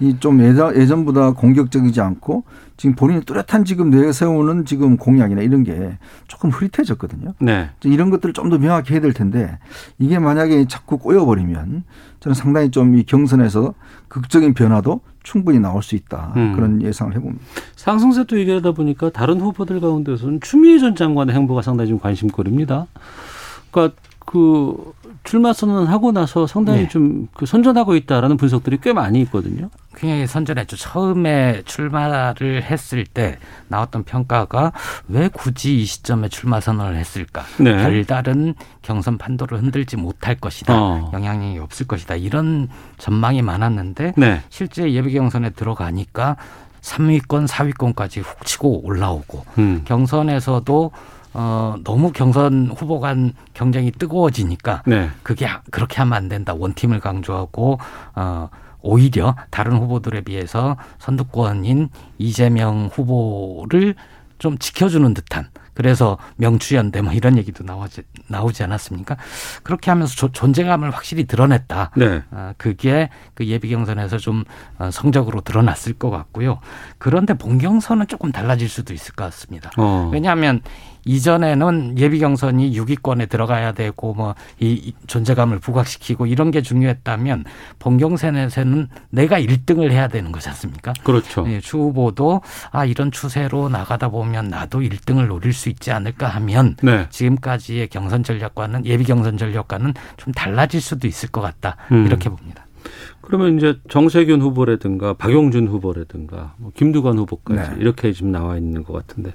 [0.00, 2.42] 이좀 예전, 예전보다 공격적이지 않고
[2.82, 7.32] 지금 본인이 뚜렷한 지금 내세우는 지금 공약이나 이런 게 조금 흐릿해졌거든요.
[7.38, 7.70] 네.
[7.84, 9.56] 이런 것들을 좀 더 명확히 해야 될 텐데
[10.00, 11.84] 이게 만약에 자꾸 꼬여버리면
[12.18, 13.74] 저는 상당히 좀 이 경선에서
[14.08, 16.56] 극적인 변화도 충분히 나올 수 있다 음.
[16.56, 17.40] 그런 예상을 해봅니다.
[17.76, 22.88] 상승세도 얘기하다 보니까 다른 후보들 가운데서는 추미애 전 장관의 행보가 상당히 좀 관심거리입니다.
[23.70, 24.92] 그러니까 그
[25.24, 26.88] 출마 선언하고 나서 상당히 네.
[26.88, 29.70] 좀그 선전하고 있다라는 분석들이 꽤 많이 있거든요.
[29.94, 30.76] 굉장히 선전했죠.
[30.76, 34.72] 처음에 출마를 했을 때 나왔던 평가가
[35.08, 37.44] 왜 굳이 이 시점에 출마 선언을 했을까?
[37.58, 37.76] 네.
[37.76, 40.74] 별다른 경선 판도를 흔들지 못할 것이다.
[40.74, 41.10] 어.
[41.12, 42.16] 영향력이 없을 것이다.
[42.16, 44.40] 이런 전망이 많았는데 네.
[44.48, 46.36] 실제 예비 경선에 들어가니까
[46.80, 49.82] 3위권, 4위권까지 훅 치고 올라오고 음.
[49.84, 50.90] 경선에서도
[51.34, 55.10] 어 너무 경선 후보 간 경쟁이 뜨거워지니까 네.
[55.22, 56.54] 그게 아- 그렇게 하면 안 된다.
[56.56, 57.78] 원팀을 강조하고
[58.14, 58.48] 어
[58.80, 63.94] 오히려 다른 후보들에 비해서 선두권인 이재명 후보를
[64.38, 69.16] 좀 지켜주는 듯한 그래서 명추연대 뭐 이런 얘기도 나오지 나오지 않았습니까?
[69.62, 71.92] 그렇게 하면서 조- 존재감을 확실히 드러냈다.
[71.96, 72.22] 네.
[72.30, 74.44] 아, 그게 그 예비 경선에서 좀
[74.78, 76.58] 어, 성적으로 드러났을 것 같고요.
[76.98, 79.70] 그런데 본 경선은 조금 달라질 수도 있을 것 같습니다.
[79.78, 80.10] 어.
[80.12, 80.60] 왜냐하면
[81.04, 87.44] 이전에는 예비 경선이 6위권에 들어가야 되고 뭐 이 존재감을 부각시키고 이런 게 중요했다면
[87.78, 90.92] 본 경선에서는 내가 1등을 해야 되는 거지 않습니까?
[91.04, 91.44] 그렇죠.
[91.48, 96.76] 예, 추 후보도 아 이런 추세로 나가다 보면 나도 1등을 노릴 수 있지 않을까 하면
[96.82, 97.06] 네.
[97.10, 102.06] 지금까지의 경선 전략과는 예비 경선 전략과는 좀 달라질 수도 있을 것 같다 음.
[102.06, 102.66] 이렇게 봅니다.
[103.20, 107.76] 그러면 이제 정세균 후보라든가 박용준 후보라든가 뭐 김두관 후보까지 네.
[107.78, 109.34] 이렇게 지금 나와 있는 것 같은데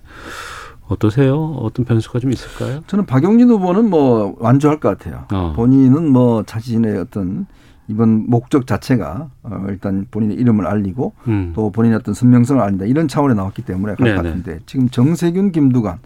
[0.88, 1.36] 어떠세요?
[1.62, 2.82] 어떤 변수가 좀 있을까요?
[2.88, 5.26] 저는 박용진 후보는 뭐 완주할 것 같아요.
[5.34, 5.54] 어.
[5.56, 7.45] 본인은 뭐 자신의 어떤
[7.89, 11.54] 이번 목적 자체가 어 일단 본인의 이름을 알리고 음.
[11.56, 14.15] 또 본인의 어떤 선명성을 알린다 이런 차원에 나왔기 때문에 갈것 네네.
[14.17, 16.00] 같은데 지금 정세균, 김두관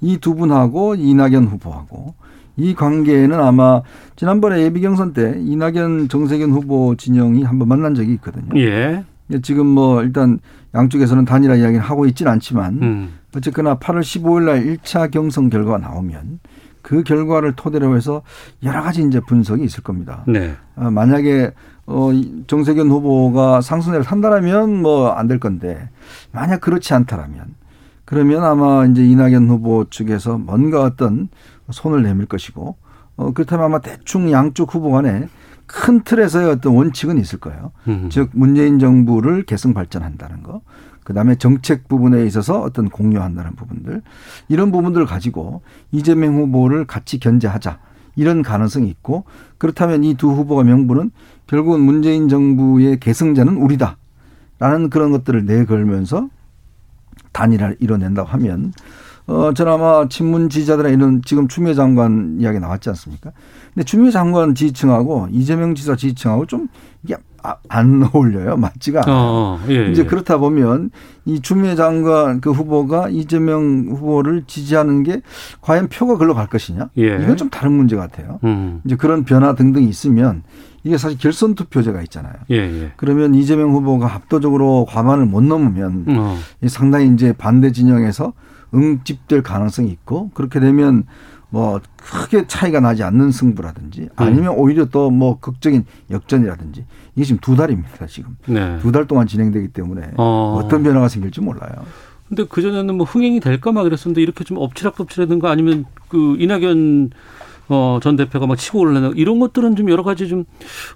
[0.00, 2.14] 이 두 분하고 이낙연 후보하고
[2.56, 3.82] 이 관계는 아마
[4.16, 8.58] 지난번에 예비 경선 때 이낙연, 정세균 후보 진영이 한번 만난 적이 있거든요.
[8.58, 9.04] 예.
[9.42, 10.38] 지금 뭐 일단
[10.74, 13.08] 양쪽에서는 단일화 이야기를 하고 있지는 않지만 음.
[13.36, 16.40] 어쨌거나 8월 15일 날 1차 경선 결과가 나오면
[16.82, 18.22] 그 결과를 토대로 해서
[18.62, 20.22] 여러 가지 이제 분석이 있을 겁니다.
[20.26, 20.54] 네.
[20.76, 21.52] 어, 만약에
[21.86, 25.88] 어, 이 정세균 후보가 상승세를 탄다라면 뭐 안 될 건데
[26.32, 27.54] 만약 그렇지 않다라면
[28.04, 31.28] 그러면 아마 이제 이낙연 후보 측에서 뭔가 어떤
[31.70, 32.76] 손을 내밀 것이고
[33.16, 35.28] 어, 그렇다면 아마 대충 양쪽 후보 간에
[35.66, 37.72] 큰 틀에서의 어떤 원칙은 있을 거예요.
[37.88, 38.08] 음.
[38.10, 40.60] 즉 문재인 정부를 계승 발전한다는 거.
[41.06, 44.02] 그다음에 정책 부분에 있어서 어떤 공유한다는 부분들.
[44.48, 47.78] 이런 부분들을 가지고 이재명 후보를 같이 견제하자.
[48.16, 49.24] 이런 가능성이 있고
[49.56, 51.12] 그렇다면 이 두 후보가 명분은
[51.46, 56.28] 결국은 문재인 정부의 계승자는 우리다라는 그런 것들을 내걸면서
[57.32, 58.72] 단일화를 이뤄낸다고 하면
[59.26, 63.32] 어, 저는 아마 친문 지지자들의 이런 지금 추미애 장관 이야기 나왔지 않습니까?
[63.74, 66.68] 근데 추미애 장관 지지층하고 이재명 지사 지지층하고 좀
[67.02, 68.56] 이게 아- 안 어울려요.
[68.56, 69.16] 맞지가 않아요.
[69.16, 70.06] 어, 예, 이제 예.
[70.06, 70.90] 그렇다 보면
[71.24, 75.20] 이 추미애 장관 그 후보가 이재명 후보를 지지하는 게
[75.60, 76.90] 과연 표가 글로 갈 것이냐?
[76.98, 77.16] 예.
[77.22, 78.38] 이건 좀 다른 문제 같아요.
[78.44, 78.80] 음.
[78.84, 80.42] 이제 그런 변화 등등이 있으면
[80.84, 82.34] 이게 사실 결선 투표제가 있잖아요.
[82.50, 82.92] 예, 예.
[82.96, 86.38] 그러면 이재명 후보가 압도적으로 과반을 못 넘으면 어.
[86.62, 88.32] 이 상당히 이제 반대 진영에서
[88.76, 91.04] 응집될 가능성이 있고 그렇게 되면
[91.48, 96.84] 뭐 크게 차이가 나지 않는 승부라든지 아니면 오히려 또 뭐 극적인 역전이라든지
[97.14, 98.78] 이게 지금 두 달입니다 지금 네.
[98.82, 100.60] 두달 동안 진행되기 때문에 어.
[100.60, 100.68] 어.
[100.68, 101.70] 떤 변화가 생길지 몰라요.
[102.28, 107.10] 근데 그 전에는 뭐 흥행이 될까 막 그랬었는데 이렇게 좀 엎치락덮치라든가 아니면 그 이낙연
[107.68, 110.44] 어, 전 대표가 막 치고 올라가 이런 것들은 좀 여러 가지 좀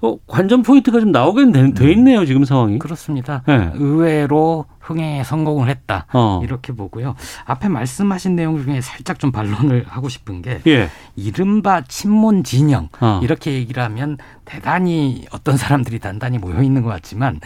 [0.03, 2.79] 어, 관전 포인트가 좀 나오게 돼, 돼 있네요 지금 상황이.
[2.81, 3.43] 그렇습니다.
[3.47, 3.71] 네.
[3.75, 6.07] 의외로 흥행에 성공을 했다.
[6.13, 6.41] 어.
[6.43, 7.15] 이렇게 보고요.
[7.45, 10.89] 앞에 말씀하신 내용 중에 살짝 좀 반론을 하고 싶은 게 예.
[11.15, 13.21] 이른바 친문 진영 어.
[13.23, 17.39] 이렇게 얘기를 하면 대단히 어떤 사람들이 단단히 모여 있는 것 같지만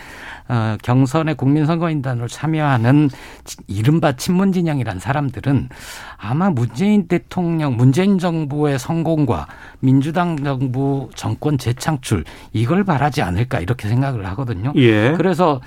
[0.48, 3.10] 어, 경선의 국민선거인단으로 참여하는
[3.44, 5.68] 치- 이른바 친문 진영이란 사람들은
[6.16, 9.46] 아마 문재인 대통령, 문재인 정부의 성공과
[9.80, 14.72] 민주당 정부 정권 재창출 이걸 바라지 않을까 이렇게 생각을 하거든요.
[14.76, 15.12] 예.
[15.16, 15.60] 그래서 어,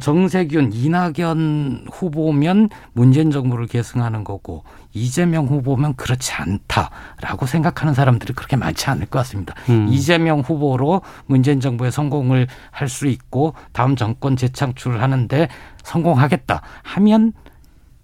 [0.00, 8.90] 정세균, 이낙연 후보면 문재인 정부를 계승하는 거고 이재명 후보면 그렇지 않다라고 생각하는 사람들이 그렇게 많지
[8.90, 9.54] 않을 것 같습니다.
[9.68, 9.86] 음.
[9.88, 15.48] 이재명 후보로 문재인 정부의 성공을 할 수 있고 다음 정권 재창출을 하는데
[15.82, 17.32] 성공하겠다 하면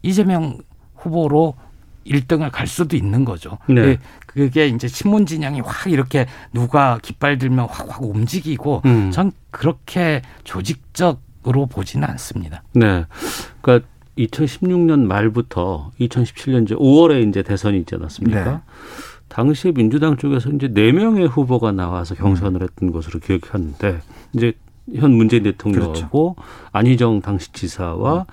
[0.03, 0.59] 이재명
[0.97, 1.55] 후보로
[2.07, 3.59] 1등을 갈 수도 있는 거죠.
[3.69, 3.81] 네.
[3.83, 9.11] 예, 그게 이제 친문 진영이 확 이렇게 누가 깃발 들면 확확 움직이고 음.
[9.13, 12.63] 전 그렇게 조직적 으로 보지는 않습니다.
[12.73, 13.05] 네.
[13.61, 13.87] 그러니까
[14.19, 18.45] 2016년 말부터 2017년 이제 5월에 이제 대선이 있지 않았습니까?
[18.45, 18.59] 네.
[19.29, 24.01] 당시에 민주당 쪽에서 이제 네 명의 후보가 나와서 경선을 했던 것으로 기억하는데
[24.35, 24.53] 이제
[24.95, 26.37] 현 문재인 대통령하고
[26.73, 28.27] 안희정 당시 지사와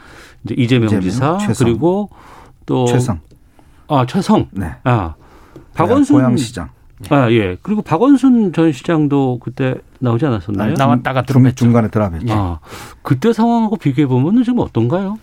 [0.44, 1.68] 이제 이재명, 이재명, 지사 최성.
[1.68, 2.10] 그리고
[2.66, 3.22] 또 최성.
[3.88, 4.76] 아 최성 네.
[4.84, 5.16] 아
[5.74, 6.70] 박원순 고양시장.
[7.10, 10.74] 아 예 그리고 박원순 전 시장도 그때 나오지 않았었나요?
[10.78, 11.56] 나왔다가 중, 들어갔죠.
[11.56, 12.34] 중간에 드랍했죠.
[12.34, 12.60] 아
[13.02, 15.18] 그때 상황하고 비교해 보면은 지금 어떤가요?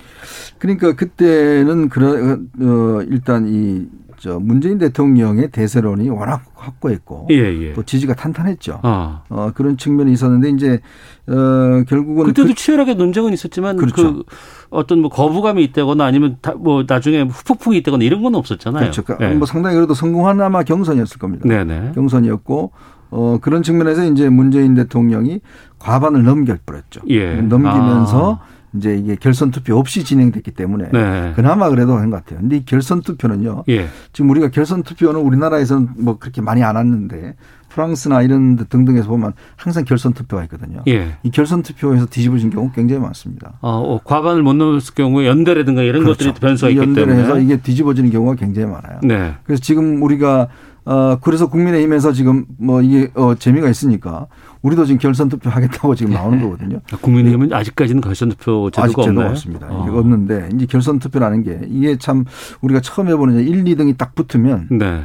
[0.58, 3.86] 그러니까 그때는 그러 어 일단 이
[4.26, 7.72] 저 문재인 대통령의 대세론이 워낙 확고했고 예 예.
[7.74, 8.80] 또 지지가 탄탄했죠.
[8.82, 10.80] 아 어 그런 측면이 있었는데 이제
[11.28, 14.24] 어 결국은 그때도 그- 치열하게 논쟁은 있었지만 그 그렇죠.
[14.70, 18.80] 어떤 뭐 거부감이 있다거나 아니면 다 뭐 나중에 후폭풍이 있다거나 이런 건 없었잖아요.
[18.80, 19.04] 그렇죠.
[19.04, 19.34] 그러니까 예.
[19.34, 21.46] 뭐 상당히 그래도 성공한 아마 경선이었을 겁니다.
[21.46, 21.92] 네네.
[21.94, 22.72] 경선이었고
[23.10, 25.40] 어 그런 측면에서 이제 문재인 대통령이
[25.78, 27.02] 과반을 넘겨버렸죠.
[27.10, 27.36] 예.
[27.42, 28.40] 넘기면서
[28.76, 31.32] 이제 이게 결선 투표 없이 진행됐기 때문에 네.
[31.36, 32.40] 그나마 그래도 한 것 같아요.
[32.40, 33.64] 근데 이 결선 투표는요.
[33.68, 33.86] 예.
[34.12, 37.34] 지금 우리가 결선 투표는 우리나라에서는 뭐 그렇게 많이 안 왔는데
[37.68, 40.82] 프랑스나 이런 데 등등에서 보면 항상 결선 투표가 있거든요.
[40.88, 41.16] 예.
[41.22, 43.58] 이 결선 투표에서 뒤집어진 경우 굉장히 많습니다.
[43.60, 47.18] 어, 어, 과반을 못 넘었을 경우에 연대라든가 이런 것들이 변수가 있기 때문에.
[47.20, 49.00] 해서 이게 뒤집어지는 경우가 굉장히 많아요.
[49.02, 49.34] 네.
[49.44, 50.48] 그래서 지금 우리가
[50.86, 54.28] 어 그래서 국민의힘에서 지금 뭐 이게 어 재미가 있으니까
[54.62, 56.80] 우리도 지금 결선 투표 하겠다고 지금 나오는 거거든요.
[57.00, 59.30] 국민의힘은 아직까지는 결선 투표 제도가 아직 제도가?
[59.30, 59.66] 없습니다.
[59.68, 59.84] 어.
[59.86, 62.24] 이게 없는데 이제 결선 투표라는 게 이게 참
[62.60, 65.04] 우리가 처음 해보는 1, 2등이 딱 붙으면 네.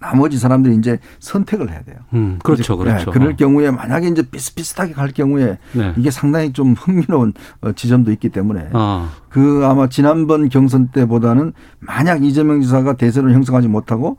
[0.00, 1.96] 나머지 사람들이 이제 선택을 해야 돼요.
[2.14, 3.04] 음, 그렇죠, 그렇죠.
[3.04, 5.94] 네, 그럴 경우에 만약에 이제 비슷비슷하게 갈 경우에 네.
[5.98, 12.24] 이게 상당히 좀 흥미로운 어, 지점도 있기 때문에 아, 그 아마 지난번 경선 때보다는 만약
[12.24, 14.16] 이재명 지사가 대세를 형성하지 못하고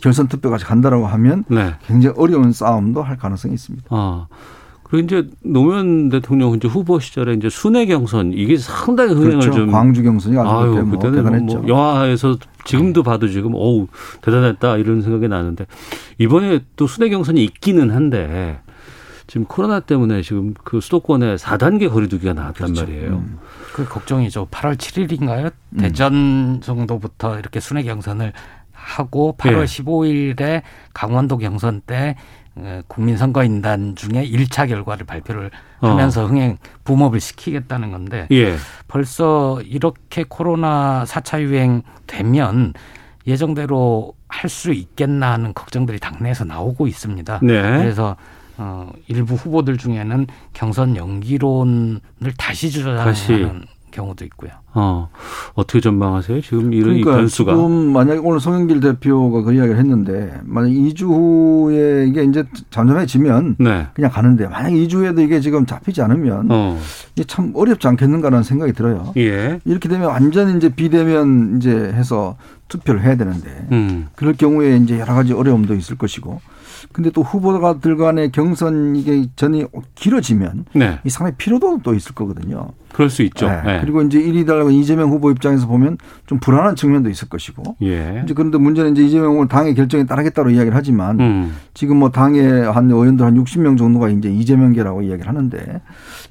[0.00, 1.74] 결선 투표까지 간다라고 하면 네.
[1.84, 3.88] 굉장히 어려운 싸움도 할 가능성이 있습니다.
[3.90, 4.28] 아.
[4.84, 9.52] 그리고 이제 노무현 대통령 이제 후보 시절에 이제 순회 경선 이게 상당히 흥행을 그렇죠.
[9.52, 11.58] 좀 광주 경선이 아주 아유, 그때 뭐 그때는 대단했죠.
[11.60, 13.88] 뭐 영화에서 지금도 봐도 지금 어우
[14.20, 15.66] 대단했다 이런 생각이 나는데
[16.18, 18.60] 이번에 또 수대 경선이 있기는 한데
[19.26, 22.82] 지금 코로나 때문에 지금 그 수도권에 4단계 거리두기가 나왔단 그렇죠.
[22.82, 23.10] 말이에요.
[23.14, 23.38] 음.
[23.72, 24.48] 그 걱정이죠.
[24.50, 25.50] 8월 7일인가요?
[25.78, 28.32] 대전 정도부터 이렇게 순회 경선을
[28.72, 29.64] 하고 8월 예.
[29.64, 32.43] 15일에 강원도 경선 때 어,
[32.86, 35.88] 국민선거인단 중에 1차 결과를 발표를 어.
[35.88, 38.56] 하면서 흥행 붐업을 시키겠다는 건데 예.
[38.88, 42.72] 벌써 이렇게 코로나 4차 유행 되면
[43.26, 47.40] 예정대로 할 수 있겠나 하는 걱정들이 당내에서 나오고 있습니다.
[47.42, 47.62] 네.
[47.62, 48.16] 그래서
[48.56, 52.00] 어, 일부 후보들 중에는 경선 연기론을
[52.36, 53.46] 다시 주장하는 다시.
[53.94, 53.96] 네.
[53.96, 54.50] 경우도 있고요.
[54.74, 55.08] 어.
[55.54, 56.40] 어떻게 전망하세요?
[56.40, 61.06] 지금 이런 이 그러니까 변수가 지금 만약에 오늘 송영길 대표가 그 이야기를 했는데 만약 2주
[61.06, 63.86] 후에 이게 이제 잠잠해지면 네.
[63.94, 66.78] 그냥 가는데 만약 2주 후에도 이게 지금 잡히지 않으면 어.
[67.14, 69.12] 이게 참 어렵지 않겠는가라는 생각이 들어요.
[69.16, 69.60] 예.
[69.64, 72.36] 이렇게 되면 완전 이제 비대면 이제 해서
[72.68, 74.08] 투표를 해야 되는데 음.
[74.16, 76.40] 그럴 경우에 이제 여러 가지 어려움도 있을 것이고
[76.92, 80.98] 근데 또 후보가들 간의 경선 이게 전이 길어지면 네.
[81.04, 82.68] 이 상당히 피로도 또 있을 거거든요.
[82.92, 83.48] 그럴 수 있죠.
[83.48, 83.62] 네.
[83.64, 83.80] 네.
[83.80, 88.22] 그리고 이제 1위 달고 이재명 후보 입장에서 보면 좀 불안한 측면도 있을 것이고 예.
[88.24, 91.56] 이제 그런데 문제는 이제 이재명 후보는 당의 결정에 따르겠다고 이야기를 하지만 음.
[91.74, 95.80] 지금 뭐 당에 한 의원들 한 60명 정도가 이제 이재명계라고 이야기를 하는데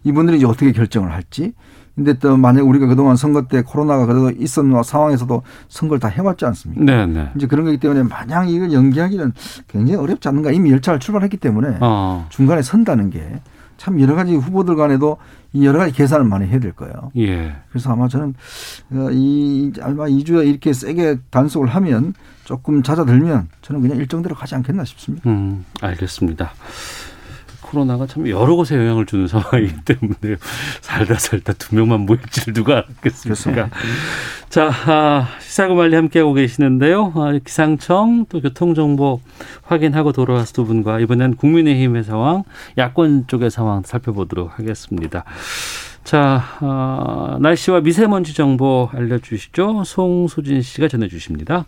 [0.03, 1.53] 이분들이 이제 어떻게 결정을 할지.
[1.95, 6.84] 근데 또 만약 우리가 그동안 선거 때 코로나가 그래도 있었는 상황에서도 선거를 다 해왔지 않습니까?
[6.84, 7.32] 네, 네.
[7.36, 9.32] 이제 그런 거기 때문에 마냥 이걸 연기하기는
[9.67, 10.51] 굉장히 어렵지 않는가.
[10.51, 12.25] 이미 열차를 출발했기 때문에 어.
[12.29, 13.41] 중간에 선다는 게
[13.84, 15.17] 참 여러 가지 후보들 간에도
[15.51, 17.12] 이 여러 가지 계산을 많이 해야 될 거예요.
[17.17, 17.53] 예.
[17.69, 18.34] 그래서 아마 저는
[18.91, 22.13] 어, 이 아마 2주에 이렇게 세게 단속을 하면
[22.45, 25.29] 조금 잦아들면 저는 그냥 일정대로 가지 않겠나 싶습니다.
[25.29, 26.51] 음, 알겠습니다.
[27.73, 30.38] 코로나가 참 여러 곳에 영향을 주는 상황이기 때문에
[30.81, 33.69] 살다 살다 두 명만 모일지를 누가 알았겠습니까?
[34.49, 37.12] 자, 아, 시사구말리 함께하고 계시는데요.
[37.15, 39.19] 아, 기상청 또 교통정보
[39.63, 42.43] 확인하고 돌아와서 두 분과 이번엔 국민의힘의 상황,
[42.77, 45.23] 야권 쪽의 상황 살펴보도록 하겠습니다.
[46.03, 49.83] 자, 아, 날씨와 미세먼지 정보 알려주시죠.
[49.86, 51.65] 송수진 씨가 전해주십니다.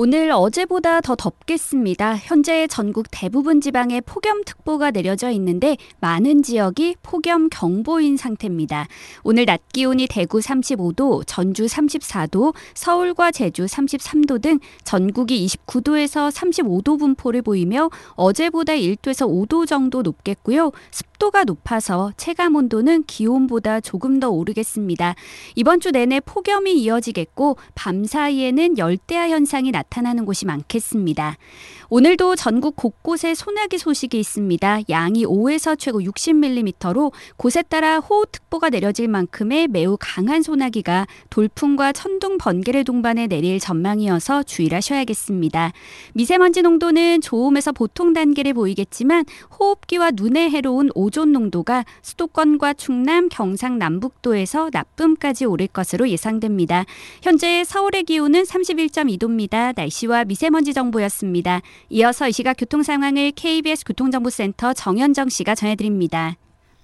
[0.00, 2.14] 오늘 어제보다 더 덥겠습니다.
[2.18, 8.86] 현재 전국 대부분 지방에 폭염특보가 내려져 있는데 많은 지역이 폭염 경보인 상태입니다.
[9.24, 17.42] 오늘 낮 기온이 대구 35도, 전주 34도, 서울과 제주 33도 등 전국이 29도에서 35도 분포를
[17.42, 20.70] 보이며 어제보다 1도에서 5도 정도 높겠고요.
[20.92, 25.16] 습도가 높아서 체감 온도는 기온보다 조금 더 오르겠습니다.
[25.56, 31.36] 이번 주 내내 폭염이 이어지겠고 밤 사이에는 열대야 현상이 나타 나는 곳이 많겠습니다.
[31.90, 34.80] 오늘도 전국 곳곳에 소나기 소식이 있습니다.
[34.90, 42.84] 양이 5에서 최고 60mm로 곳에 따라 호우특보가 내려질 만큼의 매우 강한 소나기가 돌풍과 천둥 번개를
[42.84, 45.72] 동반해 내릴 전망이어서 주의 하셔야겠습니다.
[46.12, 49.24] 미세먼지 농도는 좋음에서 보통 단계를 보이겠지만
[49.58, 56.84] 호흡기와 눈에 해로운 오존 농도가 수도권과 충남, 경상 남북도에서 나쁨까지 오를 것으로 예상됩니다.
[57.22, 59.72] 현재 서울의 기온은 31.2도입니다.
[59.74, 61.62] 날씨와 미세먼지 정보였습니다.
[61.90, 66.36] 이어서 이 시각 교통 상황을 KBS 교통정보센터 정현정 씨가 전해드립니다.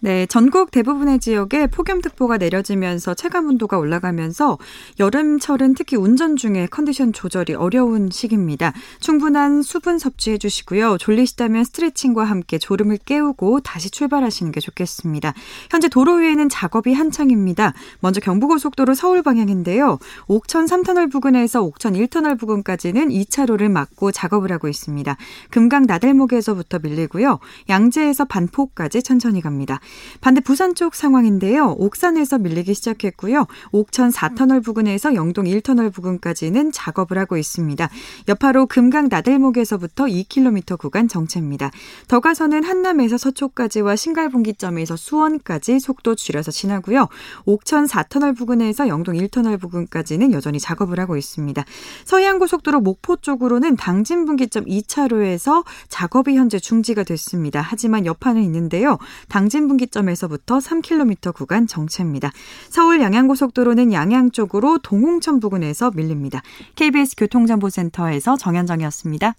[0.05, 4.59] 네, 전국 대부분의 지역에 폭염특보가 내려지면서 체감 온도가 올라가면서
[5.01, 8.75] 여름철은 특히 운전 중에 컨디션 조절이 어려운 시기입니다.
[9.01, 10.99] 충분한 수분 섭취해 주시고요.
[10.99, 15.33] 졸리시다면 스트레칭과 함께 졸음을 깨우고 다시 출발하시는 게 좋겠습니다.
[15.71, 17.73] 현재 도로 위에는 작업이 한창입니다.
[18.01, 19.99] 먼저 경부고속도로 서울 방향인데요.
[20.27, 25.17] 옥천 3터널 부근에서 옥천 1터널 부근까지는 2차로를 막고 작업을 하고 있습니다.
[25.49, 27.39] 금강 나들목에서부터 밀리고요.
[27.71, 29.81] 양재에서 반포까지 천천히 갑니다.
[30.21, 31.75] 반대 부산 쪽 상황인데요.
[31.79, 33.47] 옥산에서 밀리기 시작했고요.
[33.73, 37.89] 옥천 4터널 부근에서 영동 1터널 부근까지는 작업을 하고 있습니다.
[38.29, 41.71] 여파로 금강 나들목에서부터 2km 구간 정체입니다.
[42.09, 47.09] 더 가서는 한남에서 서초까지와 신갈분기점에서 수원까지 속도 줄여서 지나고요.
[47.45, 51.65] 옥천 4터널 부근에서 영동 1터널 부근까지는 여전히 작업을 하고 있습니다.
[52.05, 57.61] 서해안고속도로 목포 쪽으로는 당진분기점 2차로에서 작업이 현재 중지가 됐습니다.
[57.61, 58.99] 하지만 여파는 있는데요.
[59.29, 62.31] 당진분기 분기점에서부터 3km 구간 정체입니다.
[62.69, 66.43] 서울 양양고속도로는 양양 쪽으로 동홍천 부근에서 밀립니다.
[66.77, 69.35] KBS 교통정보센터에서 정현정이었습니다.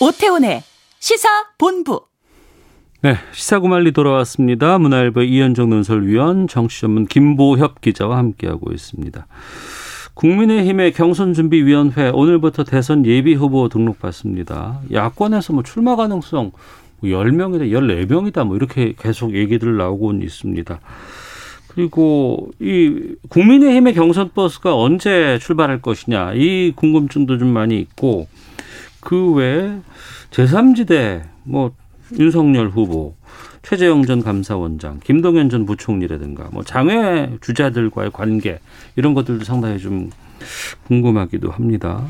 [0.00, 0.62] 오태훈의
[0.98, 1.28] 시사
[1.58, 2.02] 본부
[3.02, 4.78] 네, 시사구말리 돌아왔습니다.
[4.78, 9.26] 문화일보 이현정 논설위원, 정치전문 김보협 기자와 함께하고 있습니다.
[10.16, 14.80] 국민의힘의 경선준비위원회 오늘부터 대선 예비 후보 등록받습니다.
[14.90, 16.52] 야권에서 뭐 출마 가능성
[17.00, 20.80] 뭐 10명이다, 14명이다 뭐 이렇게 계속 얘기들 나오고 있습니다.
[21.68, 28.26] 그리고 이 국민의힘의 경선 버스가 언제 출발할 것이냐 이 궁금증도 좀 많이 있고
[29.00, 29.76] 그 외에
[30.30, 31.72] 제3지대 뭐
[32.18, 33.14] 윤석열 후보
[33.68, 38.60] 최재형 전 감사원장, 김동연 전 부총리라든가 뭐 장외 주자들과의 관계
[38.94, 40.10] 이런 것들도 상당히 좀
[40.86, 42.04] 궁금하기도 합니다.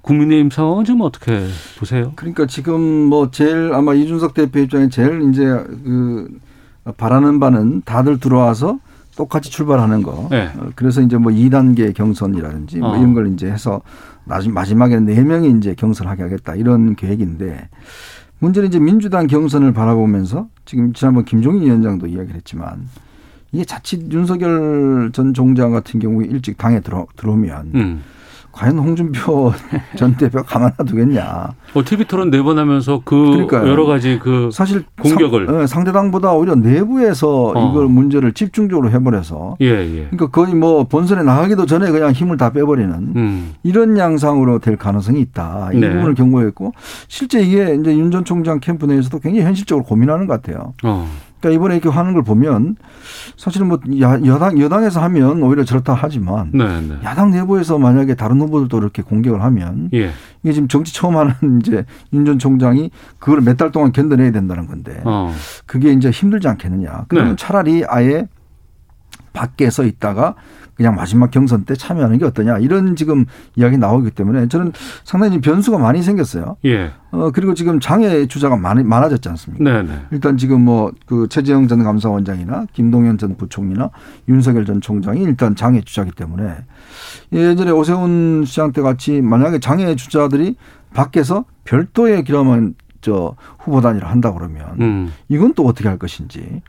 [0.00, 1.46] 국민의힘 상황은 지금 어떻게
[1.78, 2.12] 보세요?
[2.16, 6.40] 그러니까 지금 뭐 제일 아마 이준석 대표 입장에 제일 이제 그
[6.96, 8.80] 바라는 바는 다들 들어와서
[9.16, 10.26] 똑같이 출발하는 거.
[10.28, 10.50] 네.
[10.74, 12.96] 그래서 이제 뭐 2단계 경선이라든지 뭐 어.
[12.96, 13.82] 이런 걸 이제 해서
[14.24, 17.68] 마지막에 네 명이 이제 경선하게 하겠다 이런 계획인데
[18.40, 22.88] 문제는 이제 민주당 경선을 바라보면서 지금 지난번 김종인 위원장도 이야기를 했지만
[23.52, 28.02] 이게 자칫 윤석열 전 총장 같은 경우에 일찍 당에 들어, 들어오면 음.
[28.58, 29.52] 과연 홍준표
[29.96, 31.48] 전 대표 가만 놔두겠냐.
[31.74, 33.68] 어, TV 토론 네 번 하면서 그 그러니까요.
[33.68, 37.70] 여러 가지 그 사실 공격을 상, 예, 상대당보다 오히려 내부에서 어.
[37.70, 40.08] 이걸 문제를 집중적으로 해버려서 예, 예.
[40.10, 43.54] 그러니까 거의 뭐 본선에 나가기도 전에 그냥 힘을 다 빼버리는 음.
[43.62, 45.70] 이런 양상으로 될 가능성이 있다.
[45.72, 45.90] 이 네.
[45.92, 46.72] 부분을 경고했고
[47.06, 50.72] 실제 이게 이제 윤 전 총장 캠프 내에서도 굉장히 현실적으로 고민하는 것 같아요.
[50.82, 51.06] 어.
[51.40, 52.76] 그러니까 이번에 이렇게 하는 걸 보면
[53.36, 56.94] 사실은 뭐 여당 여당에서 하면 오히려 저렇다 하지만 네, 네.
[57.04, 60.10] 야당 내부에서 만약에 다른 후보들도 이렇게 공격을 하면 예.
[60.42, 64.66] 이게 지금 정치 처음 하는 이제 윤 전 총장이 그걸 몇 달 동안 견뎌내야 된다는
[64.66, 65.32] 건데 어.
[65.66, 67.04] 그게 이제 힘들지 않겠느냐.
[67.08, 67.36] 그러면 네.
[67.36, 68.26] 차라리 아예
[69.38, 70.34] 밖에 서 있다가
[70.74, 73.24] 그냥 마지막 경선 때 참여하는 게 어떠냐 이런 지금
[73.56, 74.72] 이야기 나오기 때문에 저는
[75.04, 76.56] 상당히 변수가 많이 생겼어요.
[76.64, 76.92] 예.
[77.10, 79.64] 어 그리고 지금 장애 주자가 많이 많아졌지 않습니까?
[79.64, 80.06] 네네.
[80.12, 83.90] 일단 지금 뭐 그 최재형 전 감사원장이나 김동연 전 부총리나
[84.28, 86.54] 윤석열 전 총장이 일단 장애 주자기 때문에
[87.32, 90.56] 예전에 오세훈 시장 때 같이 만약에 장애 주자들이
[90.94, 95.12] 밖에서 별도의 그러면 저 후보 단위를 한다 그러면 음.
[95.28, 96.62] 이건 또 어떻게 할 것인지.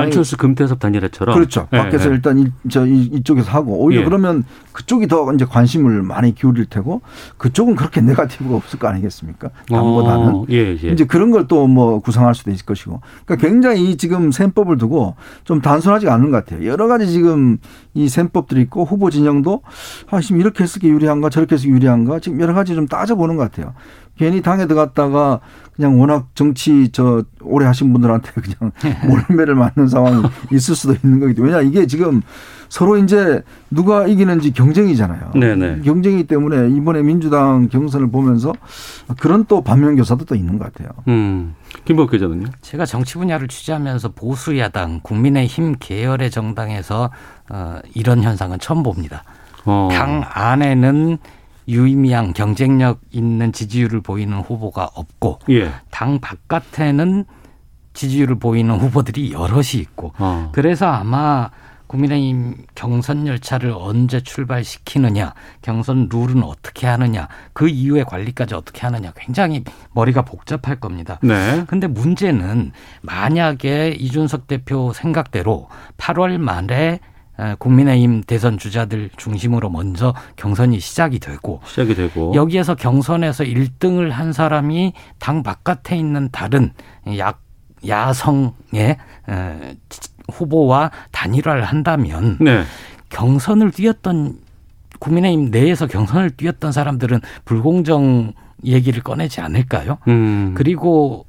[0.00, 1.34] 안철수 금태섭 단일화처럼.
[1.34, 1.68] 그렇죠.
[1.72, 2.14] 예, 밖에서 예.
[2.14, 4.04] 일단 이, 저, 이, 이쪽에서 하고 오히려 예.
[4.04, 7.02] 그러면 그쪽이 더 이제 관심을 많이 기울일 테고
[7.36, 9.50] 그쪽은 그렇게 네가티브가 없을 거 아니겠습니까?
[9.68, 10.26] 당보다는.
[10.34, 10.88] 어, 예, 예.
[10.92, 13.00] 이제 그런 걸 또 뭐 구상할 수도 있을 것이고.
[13.26, 15.14] 그러니까 굉장히 이 지금 셈법을 두고
[15.44, 16.66] 좀 단순하지가 않은 것 같아요.
[16.66, 17.58] 여러 가지 지금
[17.94, 19.62] 이 셈법들이 있고 후보 진영도
[20.10, 23.42] 아, 지금 이렇게 했을 게 유리한가 저렇게 해서 유리한가 지금 여러 가지 좀 따져보는 것
[23.50, 23.74] 같아요.
[24.22, 25.40] 괜히 당에 들어갔다가
[25.74, 28.70] 그냥 워낙 정치 저 오래 하신 분들한테 그냥
[29.04, 32.22] 몰매를 맞는 상황이 있을 수도 있는 거기 때문에 왜냐 이게 지금
[32.68, 35.32] 서로 이제 누가 이기는지 경쟁이잖아요.
[35.34, 35.80] 네네.
[35.82, 38.52] 경쟁이기 때문에 이번에 민주당 경선을 보면서
[39.18, 40.90] 그런 또 반면 교사도 또 있는 것 같아요.
[41.08, 41.54] 음.
[41.84, 42.46] 김복 기자는요?
[42.62, 47.10] 제가 정치 분야를 취재하면서 보수 야당, 국민의힘 계열의 정당에서
[47.50, 49.24] 어, 이런 현상은 처음 봅니다.
[49.64, 49.88] 어.
[49.90, 51.18] 당 안에는
[51.68, 55.70] 유의미한 경쟁력 있는 지지율을 보이는 후보가 없고 예.
[55.90, 57.24] 당 바깥에는
[57.94, 60.50] 지지율을 보이는 후보들이 여럿이 있고 어.
[60.52, 61.50] 그래서 아마
[61.92, 69.62] 국민의힘 경선 열차를 언제 출발시키느냐, 경선 룰은 어떻게 하느냐, 그 이후의 관리까지 어떻게 하느냐 굉장히
[69.92, 71.18] 머리가 복잡할 겁니다.
[71.22, 71.64] 네.
[71.66, 77.00] 근데 문제는 만약에 이준석 대표 생각대로 8월 말에 에,
[77.58, 82.34] 국민의힘 대선 주자들 중심으로 먼저 경선이 시작이 되고 시작이 되고.
[82.34, 86.72] 여기에서 경선에서 1등을 한 사람이 당 바깥에 있는 다른
[87.18, 87.34] 야,
[87.86, 89.76] 야성의 에,
[90.32, 92.62] 후보와 단일화를 한다면 네.
[93.08, 94.38] 경선을 뛰었던
[94.98, 98.32] 국민의힘 내에서 경선을 뛰었던 사람들은 불공정
[98.64, 99.98] 얘기를 꺼내지 않을까요?
[100.06, 100.54] 음.
[100.56, 101.26] 그리고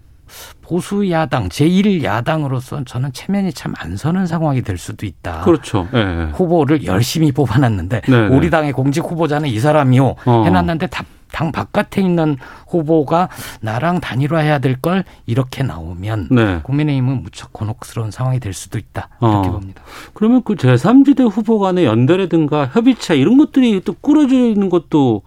[0.62, 5.42] 보수 야당 제1 야당으로서 저는 체면이 참 안 서는 상황이 될 수도 있다.
[5.42, 5.88] 그렇죠.
[5.94, 6.30] 예, 예.
[6.34, 8.36] 후보를 열심히 뽑아놨는데 네, 네.
[8.36, 10.44] 우리 당의 공직 후보자는 이 사람이요 어.
[10.46, 13.28] 해놨는데 다- 당 바깥에 있는 후보가
[13.62, 16.60] 나랑 단일화해야 될 걸 이렇게 나오면 네.
[16.62, 19.52] 국민의힘은 무척 곤혹스러운 상황이 될 수도 있다 이렇게 어.
[19.54, 19.82] 봅니다.
[20.14, 25.24] 그러면 그 제3지대 후보 간의 연대라든가 협의체 이런 것들이 또 꾸려지는 것도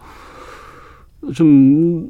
[1.34, 2.06] 좀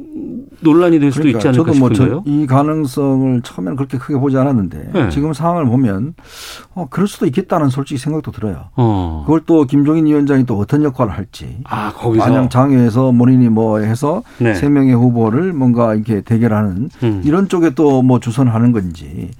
[0.61, 2.21] 논란이 될 수도 있지 않을까 그러니까 저도 싶은데요.
[2.27, 5.11] 뭐이 가능성을 처음에는 그렇게 크게 보지 않았는데 네.
[5.11, 6.14] 지금 상황을 보면
[6.75, 8.71] 어 그럴 수도 있겠다는 솔직히 생각도 들어요.
[8.77, 9.25] 어.
[9.27, 11.59] 그걸 또 김종인 위원장이 또 어떤 역할을 할지.
[11.64, 12.27] 아, 거기서.
[12.27, 14.55] 마냥 장외에서 본인이 뭐 해서 네.
[14.55, 17.23] 세 명의 후보를 뭔가 이렇게 대결하는 음.
[17.25, 19.31] 이런 쪽에 또 뭐 주선하는 건지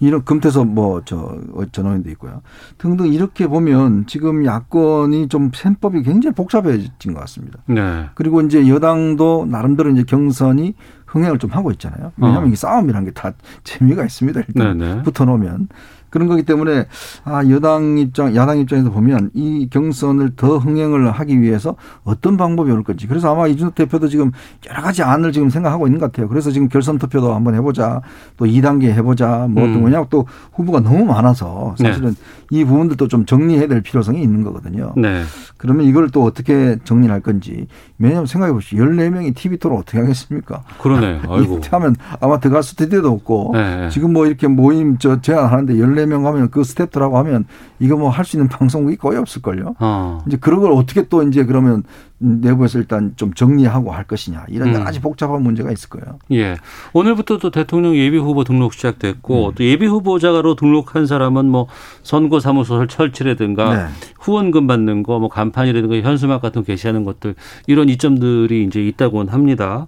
[0.00, 1.36] 이런 금태섭 뭐저
[1.72, 2.42] 전원도 있고요.
[2.78, 7.58] 등등 이렇게 보면 지금 야권이 좀 셈법이 굉장히 복잡해진 것 같습니다.
[7.66, 8.04] 네.
[8.14, 10.74] 그리고 이제 여당 도 나름대로 이제 경선이
[11.06, 12.12] 흥행을 좀 하고 있잖아요.
[12.16, 12.52] 왜냐하면 어.
[12.52, 14.40] 이 싸움이라는 게 다 재미가 있습니다.
[14.48, 15.02] 일단 네네.
[15.04, 15.68] 붙어놓으면.
[16.10, 16.86] 그런 거기 때문에
[17.24, 22.84] 아 여당 입장 야당 입장에서 보면 이 경선을 더 흥행을 하기 위해서 어떤 방법이 올
[22.84, 24.30] 건지 그래서 아마 이준석 대표도 지금
[24.70, 26.28] 여러 가지 안을 지금 생각하고 있는 것 같아요.
[26.28, 28.00] 그래서 지금 결선 투표도 한번 해보자
[28.36, 29.84] 또 2단계 해보자 뭐 음.
[29.84, 31.88] 왜냐하면 또 후보가 너무 많아서 네.
[31.88, 32.14] 사실은
[32.50, 34.92] 이 부분들도 좀 정리해야 될 필요성이 있는 거거든요.
[34.96, 35.22] 네.
[35.56, 37.66] 그러면 이걸 또 어떻게 정리를 할 건지
[37.98, 38.76] 왜냐하면 생각해 보시죠.
[38.76, 40.62] 14명이 TV 토론 어떻게 하겠습니까?
[40.80, 41.20] 그러네.
[41.28, 41.52] 아이고.
[41.54, 43.88] 이렇게 하면 아마 들어갈 스튜디오도 없고 네.
[43.90, 47.44] 지금 뭐 이렇게 모임 저 제안하는데 14명 하면 그 스태프들하고 하면
[47.80, 49.74] 이거 뭐 할 수 있는 방송국이 거의 없을걸요.
[49.80, 50.22] 어.
[50.26, 51.82] 이제 그런 걸 어떻게 또 이제 그러면
[52.24, 54.74] 내부에서 일단 좀 정리하고 할 것이냐 이런 음.
[54.74, 56.18] 여러 가지 복잡한 문제가 있을 거예요.
[56.32, 56.56] 예.
[56.92, 59.52] 오늘부터 또 대통령 예비 후보 등록 시작됐고 음.
[59.54, 61.66] 또 예비 후보자로 등록한 사람은 뭐
[62.02, 63.92] 선거 사무소 설치라든가 네.
[64.18, 67.34] 후원금 받는 거, 뭐 간판이라든가 현수막 같은 거 게시하는 것들
[67.66, 69.86] 이런 이점들이 이제 있다고 합니다.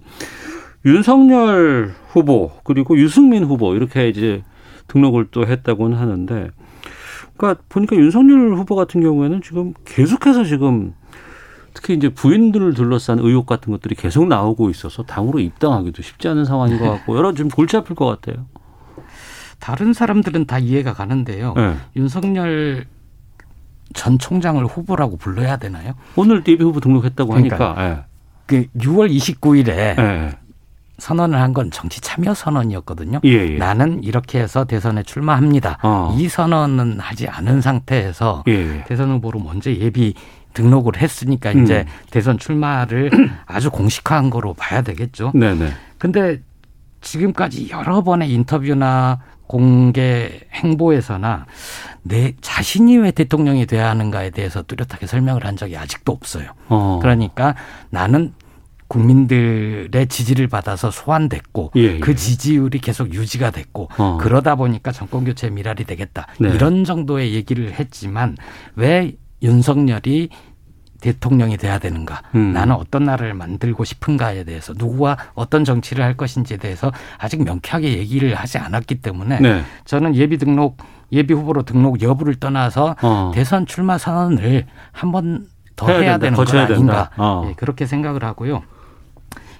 [0.84, 4.42] 윤석열 후보 그리고 유승민 후보 이렇게 이제
[4.88, 6.50] 등록을 또 했다고는 하는데,
[7.36, 10.94] 그러니까 보니까 윤석열 후보 같은 경우에는 지금 계속해서 지금
[11.76, 16.78] 특히 이제 부인들을 둘러싼 의혹 같은 것들이 계속 나오고 있어서 당으로 입당하기도 쉽지 않은 상황인
[16.78, 18.46] 것 같고 여러 좀 골치 아플 것 같아요.
[19.60, 21.52] 다른 사람들은 다 이해가 가는데요.
[21.54, 21.76] 네.
[21.94, 22.86] 윤석열
[23.92, 25.92] 전 총장을 후보라고 불러야 되나요?
[26.16, 27.62] 오늘 예비 후보 등록했다고 그러니까요.
[27.68, 27.84] 하니까.
[27.84, 28.04] 예.
[28.46, 29.68] 그 6월 29일에
[29.98, 30.38] 예.
[30.98, 33.20] 선언을 한 건 정치 참여 선언이었거든요.
[33.24, 33.58] 예, 예.
[33.58, 35.78] 나는 이렇게 해서 대선에 출마합니다.
[35.82, 36.16] 어.
[36.18, 38.82] 이 선언은 하지 않은 상태에서 예.
[38.88, 40.14] 대선 후보로 먼저 예비
[40.56, 41.62] 등록을 했으니까 음.
[41.62, 43.10] 이제 대선 출마를
[43.46, 45.32] 아주 공식화한 거로 봐야 되겠죠.
[45.34, 45.70] 네네.
[45.98, 46.40] 근데
[47.02, 51.46] 지금까지 여러 번의 인터뷰나 공개 행보에서나
[52.02, 56.50] 내 자신이 왜 대통령이 돼야 하는가에 대해서 뚜렷하게 설명을 한 적이 아직도 없어요.
[56.68, 56.98] 어.
[57.00, 57.54] 그러니까
[57.90, 58.32] 나는
[58.88, 61.98] 국민들의 지지를 받아서 소환됐고 예, 예.
[61.98, 64.18] 그 지지율이 계속 유지가 됐고 어.
[64.20, 66.50] 그러다 보니까 정권 교체 미랄이 되겠다 네.
[66.50, 68.36] 이런 정도의 얘기를 했지만
[68.76, 70.28] 왜 윤석열이
[71.00, 72.52] 대통령이 돼야 되는가 음.
[72.52, 78.34] 나는 어떤 나라를 만들고 싶은가에 대해서 누구와 어떤 정치를 할 것인지에 대해서 아직 명쾌하게 얘기를
[78.34, 79.62] 하지 않았기 때문에 네.
[79.84, 80.78] 저는 예비 등록
[81.12, 83.30] 예비 후보로 등록 여부를 떠나서 어.
[83.34, 86.18] 대선 출마 선언을 한 번 더 해야 해야.
[86.18, 87.10] 되는 건 거쳐야 아닌가.
[87.18, 87.44] 어.
[87.46, 88.62] 예, 그렇게 생각을 하고요.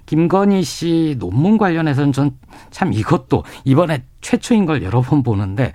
[0.06, 2.30] 김건희 씨 논문 관련해서는 전
[2.70, 5.72] 참 이것도 이번에 최초인 걸 여러 번 보는데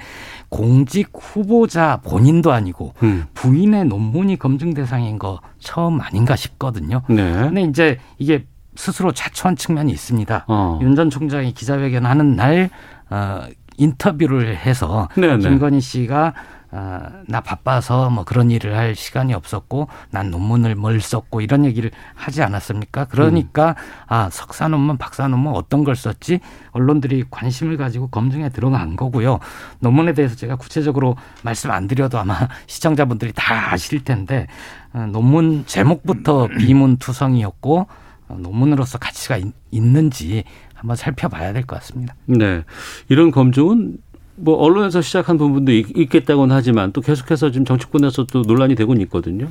[0.50, 3.26] 공직 후보자 본인도 아니고 음.
[3.34, 7.02] 부인의 논문이 검증 대상인 거 처음 아닌가 싶거든요.
[7.10, 7.16] 네.
[7.34, 10.46] 근데 이제 이게 스스로 자초한 측면이 있습니다.
[10.48, 10.80] 어.
[10.82, 12.70] 윤전 총장이 기자회견 하는 날
[13.10, 13.42] 어,
[13.78, 15.38] 인터뷰를 해서 네네.
[15.40, 16.34] 김건희 씨가
[16.74, 21.92] 어, 나 바빠서 뭐 그런 일을 할 시간이 없었고 난 논문을 뭘 썼고 이런 얘기를
[22.16, 23.06] 하지 않았습니까?
[23.06, 23.76] 그러니까
[24.08, 26.40] 아 석사 논문, 박사 논문 어떤 걸 썼지
[26.72, 29.40] 언론들이 관심을 가지고 검증에 들어간 거고요.
[29.80, 34.48] 논문에 대해서 제가 구체적으로 말씀 안 드려도 아마 시청자분들이 다 아실 텐데
[34.94, 37.88] 어, 논문 제목부터 비문투성이었고
[38.30, 42.16] 어, 논문으로서 가치가 있, 있는지 한번 살펴봐야 될 것 같습니다.
[42.26, 42.64] 네.
[43.10, 43.98] 이런 검증은
[44.42, 49.48] 뭐 언론에서 시작한 부분도 있, 있겠다고는 하지만 또 계속해서 지금 정치권에서 또 논란이 되고는 있거든요.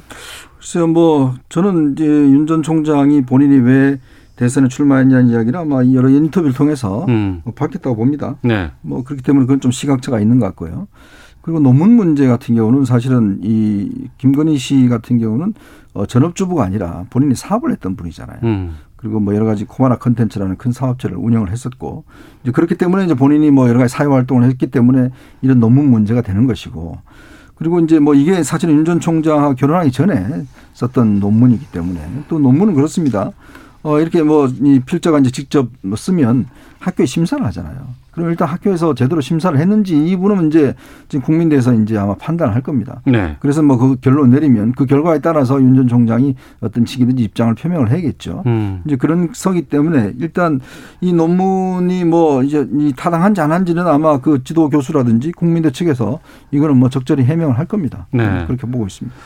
[0.58, 4.00] 글쎄요, 뭐 저는 이제 윤 전 총장이 본인이 왜
[4.36, 7.42] 대선에 출마했냐는 이야기를 아마 여러 인터뷰를 통해서 음.
[7.44, 8.36] 뭐 밝혔다고 봅니다.
[8.42, 8.70] 네.
[8.80, 10.88] 뭐 그렇기 때문에 그건 좀 시각차가 있는 것 같고요.
[11.42, 15.54] 그리고 논문 문제 같은 경우는 사실은 이 김건희 씨 같은 경우는
[15.94, 18.38] 어, 전업주부가 아니라 본인이 사업을 했던 분이잖아요.
[18.42, 18.76] 음.
[19.00, 22.04] 그리고 뭐 여러 가지 코마나 컨텐츠라는 큰 사업체를 운영을 했었고
[22.42, 25.08] 이제 그렇기 때문에 이제 본인이 뭐 여러 가지 사회 활동을 했기 때문에
[25.40, 26.98] 이런 논문 문제가 되는 것이고
[27.54, 30.44] 그리고 이제 뭐 이게 사실은 윤 전 총장하고 결혼하기 전에
[30.74, 33.30] 썼던 논문이기 때문에 또 논문은 그렇습니다.
[33.82, 36.46] 어 이렇게 뭐 이 필자가 이제 직접 뭐 쓰면
[36.80, 38.00] 학교에 심사를 하잖아요.
[38.10, 40.74] 그럼 일단 학교에서 제대로 심사를 했는지 이 부분은 이제
[41.08, 43.00] 지금 국민대에서 이제 아마 판단을 할 겁니다.
[43.06, 43.36] 네.
[43.38, 47.90] 그래서 뭐 그 결론 내리면 그 결과에 따라서 윤 전 총장이 어떤 시기든지 입장을 표명을
[47.90, 48.42] 해야겠죠.
[48.46, 48.82] 음.
[48.84, 50.60] 이제 그런 서기 때문에 일단
[51.00, 56.18] 이 논문이 뭐 이제 이 타당한지 안 한지는 아마 그 지도 교수라든지 국민대 측에서
[56.50, 58.06] 이거는 뭐 적절히 해명을 할 겁니다.
[58.12, 58.44] 네.
[58.46, 59.16] 그렇게 보고 있습니다.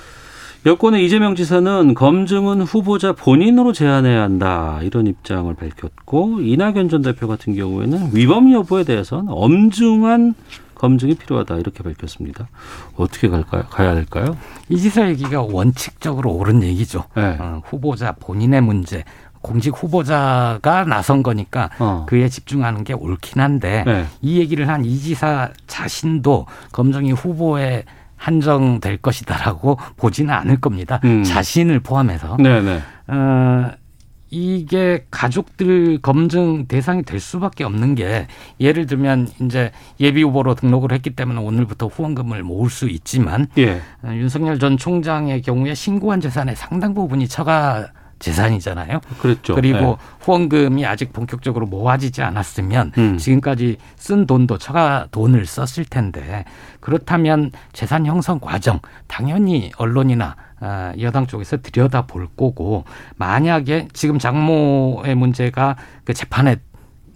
[0.66, 7.54] 여권의 이재명 지사는 검증은 후보자 본인으로 제안해야 한다 이런 입장을 밝혔고 이낙연 전 대표 같은
[7.54, 10.34] 경우에는 위법 여부에 대해서는 엄중한
[10.74, 12.48] 검증이 필요하다 이렇게 밝혔습니다.
[12.96, 13.64] 어떻게 갈까요?
[13.70, 14.36] 가야 될까요?
[14.70, 17.04] 이 지사 얘기가 원칙적으로 옳은 얘기죠.
[17.14, 17.36] 네.
[17.38, 19.04] 어, 후보자 본인의 문제,
[19.42, 22.04] 공직 후보자가 나선 거니까 어.
[22.08, 24.06] 그에 집중하는 게 옳긴 한데 네.
[24.22, 27.84] 이 얘기를 한 이 지사 자신도 검증이 후보에
[28.16, 31.00] 한정될 것이다라고 보지는 않을 겁니다.
[31.04, 31.22] 음.
[31.24, 32.36] 자신을 포함해서.
[32.38, 32.80] 네네.
[33.08, 33.70] 어,
[34.30, 38.26] 이게 가족들 검증 대상이 될 수밖에 없는 게
[38.58, 43.80] 예를 들면 이제 예비 후보로 등록을 했기 때문에 오늘부터 후원금을 모을 수 있지만 예.
[44.02, 47.88] 어, 윤석열 전 총장의 경우에 신고한 재산의 상당 부분이 처가
[48.18, 49.00] 재산이잖아요.
[49.20, 49.54] 그랬죠.
[49.54, 49.96] 그리고 네.
[50.20, 53.18] 후원금이 아직 본격적으로 모아지지 않았으면 음.
[53.18, 56.44] 지금까지 쓴 돈도 처가 돈을 썼을 텐데
[56.80, 62.84] 그렇다면 재산 형성 과정 당연히 언론이나 어, 여당 쪽에서 들여다 볼 거고
[63.16, 66.56] 만약에 지금 장모의 문제가 그 재판에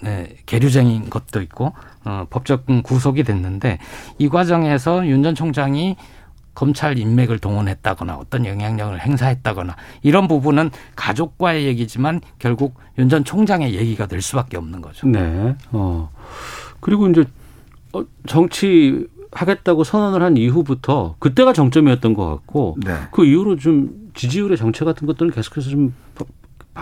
[0.01, 1.73] 네, 계류쟁인 것도 있고
[2.05, 3.79] 어, 법적 구속이 됐는데
[4.19, 5.97] 이 과정에서 윤 전 총장이
[6.59, 14.07] 검찰 인맥을 동원했다거나 어떤 영향력을 행사했다거나 이런 부분은 가족과의 얘기지만 결국 윤 전 총장의 얘기가
[14.07, 15.07] 될 수밖에 없는 거죠.
[15.07, 15.55] 네.
[15.71, 16.11] 어.
[16.81, 17.25] 그리고 이제
[17.93, 22.97] 어, 정치 하겠다고 선언을 한 이후부터 그때가 정점이었던 것 같고 네.
[23.13, 25.95] 그 이후로 좀 지지율의 정체 같은 것들은 계속해서 좀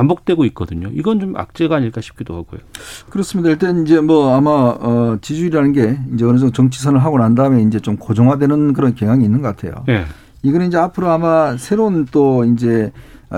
[0.01, 0.89] 반복되고 있거든요.
[0.93, 2.61] 이건 좀 악재가 아닐까 싶기도 하고요.
[3.09, 3.49] 그렇습니다.
[3.51, 7.81] 일단 이제 뭐 아마 어 지지율이라는 게 이제 어느 정도 정치선을 하고 난 다음에 이제
[7.81, 9.85] 좀 고정화되는 그런 경향이 있는 것 같아요.
[9.89, 10.05] 예.
[10.43, 12.93] 이거는 이제 앞으로 아마 새로운 또 이제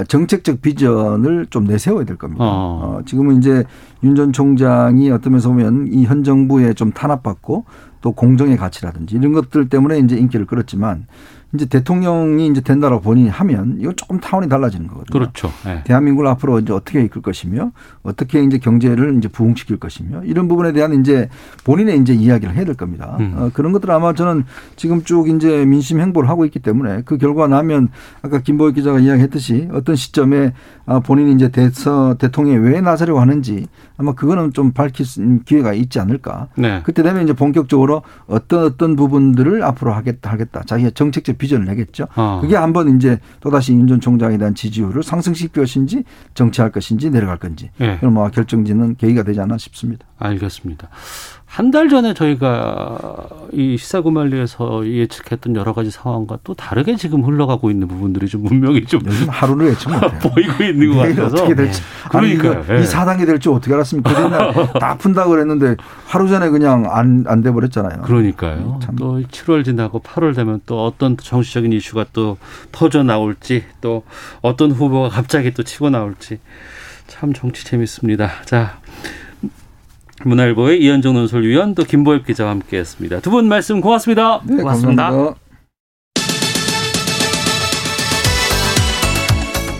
[0.08, 2.44] 정책적 비전을 좀 내세워야 될 겁니다.
[2.44, 2.98] 어.
[2.98, 3.64] 어, 지금은 이제
[4.02, 7.64] 윤 전 총장이 어떤 면에서 보면 이 현 정부에 좀 탄압받고
[8.00, 11.06] 또 공정의 가치라든지 이런 것들 때문에 이제 인기를 끌었지만
[11.54, 15.18] 이제 대통령이 이제 된다라고 본인이 하면 이건 조금 타원이 달라지는 거거든요.
[15.18, 15.50] 그렇죠.
[15.64, 15.82] 네.
[15.84, 17.72] 대한민국을 앞으로 이제 어떻게 이끌 것이며
[18.02, 21.30] 어떻게 이제 경제를 이제 부흥시킬 것이며 이런 부분에 대한 이제
[21.64, 23.16] 본인의 이제 이야기를 해야 될 겁니다.
[23.20, 23.34] 음.
[23.36, 24.44] 어, 그런 것들 아마 저는
[24.76, 27.88] 지금 쭉 이제 민심 행보를 하고 있기 때문에 그 결과 나면
[28.20, 30.52] 아까 김보혁 기자가 이야기했듯이 어떤 시점에
[30.84, 35.06] 아, 본인이 이제 대서 대통령이 왜 나서려고 하는지 아마 그거는 좀 밝힐
[35.44, 36.48] 기회가 있지 않을까.
[36.56, 36.80] 네.
[36.84, 42.06] 그때 되면 이제 본격적으로 어떤 어떤 부분들을 앞으로 하겠다 하겠다 자기의 정책적 비전을 내겠죠.
[42.16, 42.40] 어.
[42.42, 47.70] 그게 한번 이제 또다시 윤 전 총장에 대한 지지율을 상승시킬 것인지 정치할 것인지 내려갈 건지
[47.78, 47.96] 네.
[47.98, 50.06] 그런 뭐 결정짓는 계기가 되지 않나 싶습니다.
[50.18, 50.88] 알겠습니다.
[51.48, 57.88] 한 달 전에 저희가 이 시사구말리에서 예측했던 여러 가지 상황과 또 다르게 지금 흘러가고 있는
[57.88, 60.10] 부분들이 좀 분명히 좀 요즘 하루를 예측 못해요.
[60.20, 61.82] 보이고 있는 것 같아서 어떻게 될지.
[62.10, 62.64] 그러니까요.
[62.70, 62.80] 예.
[62.82, 64.10] 이 4단계 될지 어떻게 알았습니까?
[64.10, 65.76] 그 전날 다 푼다고 그랬는데
[66.06, 68.02] 하루 전에 그냥 안, 안 돼 버렸잖아요.
[68.02, 68.78] 그러니까요.
[68.98, 72.36] 또 7월 지나고 8월 되면 또 어떤 정치적인 이슈가 또
[72.72, 74.04] 터져 나올지 또
[74.42, 76.38] 어떤 후보가 갑자기 또 치고 나올지
[77.08, 78.30] 참 정치 재밌습니다.
[78.44, 78.78] 자.
[80.24, 83.20] 문화일보의 이현정 논설위원 또 김보엽 기자와 함께했습니다.
[83.20, 84.40] 두 분 말씀 고맙습니다.
[84.44, 85.34] 네, 감사합니다.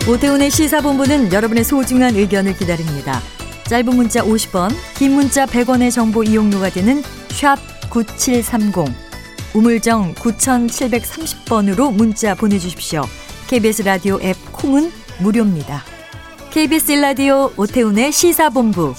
[0.08, 3.20] 오태훈의 시사본부는 여러분의 소중한 의견을 기다립니다.
[3.64, 7.56] 짧은 문자 50원, 긴 문자 100원의 정보 이용료가 되는 샵
[7.90, 8.86] 9730,
[9.54, 13.02] 우물정 9730번으로 문자 보내주십시오.
[13.48, 15.82] KBS 라디오 앱 콩은 무료입니다.
[16.50, 18.94] KBS 라디오 오태훈의 시사본부.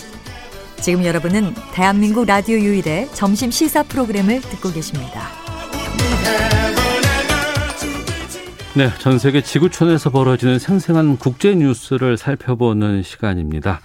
[0.82, 5.27] 지금 여러분은 대한민국 라디오 유일의 점심 시사 프로그램을 듣고 계십니다.
[8.77, 13.82] 네, 전 세계 지구촌에서 벌어지는 생생한 국제 뉴스를 살펴보는 시간입니다.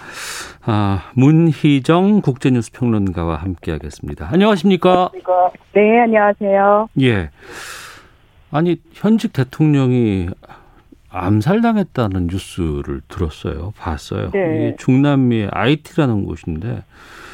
[0.62, 4.28] 아, 문희정 국제뉴스 평론가와 함께하겠습니다.
[4.30, 5.10] 안녕하십니까?
[5.72, 6.88] 네, 안녕하세요.
[7.00, 7.30] 예.
[8.52, 10.28] 아니 현직 대통령이
[11.14, 13.72] 암살당했다는 뉴스를 들었어요.
[13.78, 14.30] 봤어요.
[14.32, 14.56] 네.
[14.56, 16.82] 이게 중남미의 IT라는 곳인데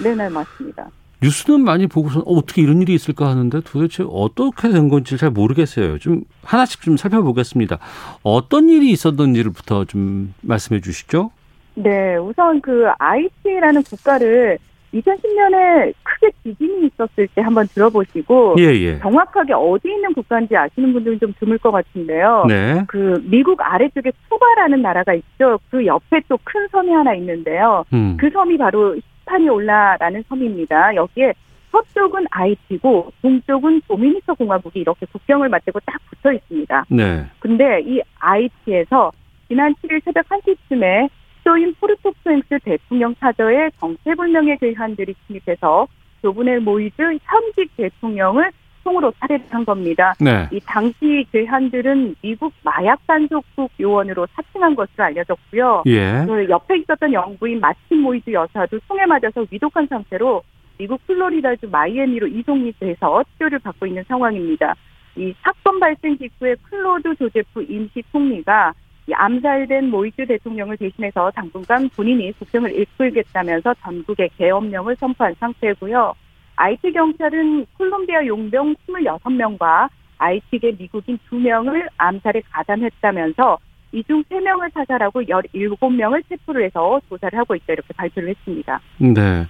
[0.03, 0.89] 네, 네, 맞습니다.
[1.23, 5.99] 뉴스는 많이 보고서 어, 어떻게 이런 일이 있을까 하는데 도대체 어떻게 된 건지 잘 모르겠어요.
[5.99, 7.79] 좀 하나씩 좀 살펴보겠습니다.
[8.23, 11.31] 어떤 일이 있었던지부터 좀 말씀해 주시죠.
[11.75, 14.59] 네, 우선 그 IT라는 국가를
[14.95, 18.99] 2010년에 크게 지진이 있었을 때 한번 들어보시고 예, 예.
[18.99, 22.45] 정확하게 어디 있는 국가인지 아시는 분들은 좀 드물 것 같은데요.
[22.49, 22.85] 네.
[22.89, 25.59] 그 미국 아래쪽에 쿠바라는 나라가 있죠.
[25.71, 27.85] 그 옆에 또 큰 섬이 하나 있는데요.
[27.93, 28.17] 음.
[28.19, 30.95] 그 섬이 바로 히스파니올라라는 섬입니다.
[30.97, 31.33] 여기에
[31.71, 36.87] 서쪽은 아이티고 동쪽은 도미니카 공화국이 이렇게 국경을 맞대고 딱 붙어 있습니다.
[36.89, 37.25] 네.
[37.39, 39.13] 근데 이 아이티에서
[39.49, 41.09] 지난 7일 새벽 1시쯤에
[41.51, 45.89] 수도인 포르토프랭스 대통령 사저에 정체불명의 괴한들이 침입해서
[46.23, 48.53] 조브넬 모이즈 현직 대통령을
[48.85, 50.15] 총으로 살해를 한 겁니다.
[50.21, 50.49] 네.
[50.53, 55.83] 이 당시 괴한들은 미국 마약 단속국 요원으로 사칭한 것으로 알려졌고요.
[55.87, 56.25] 예.
[56.25, 60.43] 그 옆에 있었던 영부인 마르틴 모이즈 여사도 총에 맞아서 위독한 상태로
[60.79, 64.77] 미국 플로리다주 마이애미로 이송이 돼서 치료를 받고 있는 상황입니다.
[65.17, 72.33] 이 사건 발생 직후에 클로드 조제프 임시 총리가 이 암살된 모이즈 대통령을 대신해서 당분간 본인이
[72.39, 76.15] 국정을 이끌겠다면서 전국에 계엄령을 선포한 상태고요.
[76.57, 79.89] 아이티 경찰은 콜롬비아 용병 26명과
[80.19, 83.59] 아이티계 미국인 2명을 암살에 가담했다면서
[83.93, 88.81] 이 중 3명을 사살하고 17명을 체포를 해서 조사를 하고 있다 이렇게 발표를 했습니다.
[88.99, 89.47] 네.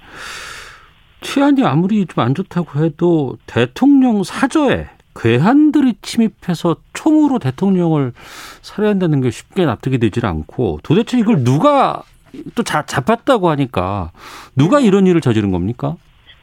[1.21, 8.13] 치안이 아무리 좀 안 좋다고 해도 대통령 사저에 괴한들이 침입해서 총으로 대통령을
[8.63, 12.03] 살해한다는 게 쉽게 납득이 되질 않고 도대체 이걸 누가
[12.55, 14.13] 또 자, 잡았다고 하니까
[14.57, 15.97] 누가 이런 일을 저지른 겁니까?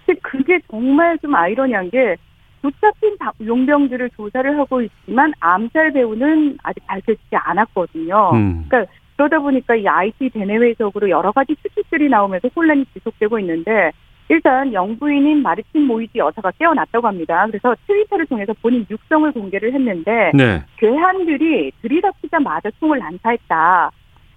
[0.06, 2.16] 근데 그게 정말 좀 아이러니한 게
[2.62, 8.32] 붙잡힌 다- 용병들을 조사를 하고 있지만 암살 배우는 아직 밝혀지지 않았거든요.
[8.34, 8.66] 음.
[8.68, 13.92] 그러니까 그러다 보니까 이 IT 대내외적으로 여러 가지 수치들이 나오면서 혼란이 지속되고 있는데
[14.30, 17.46] 일단 영부인인 마르틴 모이지 여사가 깨어났다고 합니다.
[17.48, 20.62] 그래서 트위터를 통해서 본인 육성을 공개를 했는데 네.
[20.78, 23.92] 괴한들이 들이닥치자마자 총을 난사했다.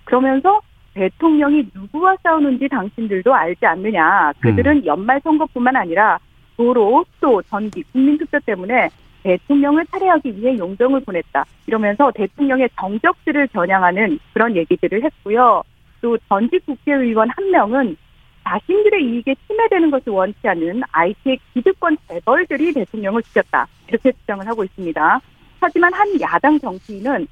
[0.04, 0.60] 그러면서
[0.94, 4.32] 대통령이 누구와 싸우는지 당신들도 알지 않느냐.
[4.40, 6.18] 그들은 연말 선거뿐만 아니라
[6.56, 8.88] 도로, 또 전기, 국민투표 때문에
[9.22, 11.44] 대통령을 살해하기 위해 용병을 보냈다.
[11.66, 15.62] 이러면서 대통령의 정적들을 겨냥하는 그런 얘기들을 했고요.
[16.00, 17.96] 또 전직 국회의원 한 명은
[18.44, 23.66] 자신들의 이익에 침해되는 것을 원치 않는 IT의 기득권 재벌들이 대통령을 죽였다.
[23.88, 25.20] 이렇게 주장을 하고 있습니다.
[25.60, 27.26] 하지만 한 야당 정치인은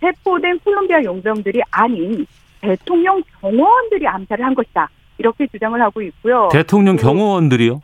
[0.00, 2.26] 체포된 콜롬비아 용병들이 아닌
[2.60, 4.88] 대통령 경호원들이 암살을 한 것이다.
[5.18, 6.48] 이렇게 주장을 하고 있고요.
[6.52, 7.82] 대통령 경호원들이요?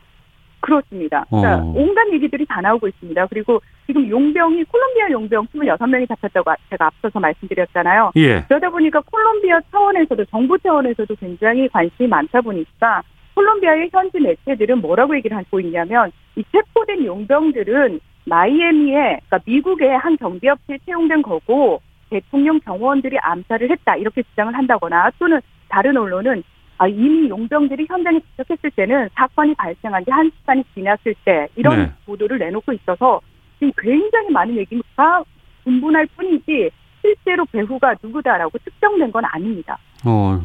[0.59, 1.25] 그렇습니다.
[1.29, 1.73] 그러니까 어.
[1.75, 3.27] 온갖 얘기들이 다 나오고 있습니다.
[3.27, 8.11] 그리고 지금 용병이 콜롬비아 용병 26명이 잡혔다고 제가 앞서서 말씀드렸잖아요.
[8.17, 8.41] 예.
[8.47, 13.03] 그러다 보니까 콜롬비아 차원에서도 정부 차원에서도 굉장히 관심이 많다 보니까
[13.35, 20.79] 콜롬비아의 현지 매체들은 뭐라고 얘기를 하고 있냐면 이 체포된 용병들은 마이애미에 그러니까 미국의 한 경비업체에
[20.85, 25.39] 채용된 거고 대통령 경호원들이 암살을 했다 이렇게 주장을 한다거나 또는
[25.69, 31.47] 다른 언론은 아, 이미 용병들이 현장에 도착했을 때는 사건이 발생한 지 한 시간이 지났을 때
[31.55, 31.91] 이런 네.
[32.05, 33.19] 보도를 내놓고 있어서
[33.57, 35.23] 지금 굉장히 많은 얘기가
[35.63, 36.69] 분분할 뿐이지
[37.01, 39.77] 실제로 배후가 누구다라고 특정된 건 아닙니다.
[40.05, 40.39] 어.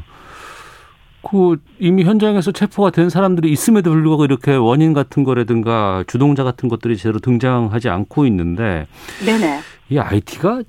[1.28, 6.96] 그 이미 현장에서 체포가 된 사람들이 있음에도 불구하고 이렇게 원인 같은 거라든가 주동자 같은 것들이
[6.96, 8.86] 제대로 등장하지 않고 있는데
[9.24, 9.60] 네네.
[9.90, 10.62] 이 IT가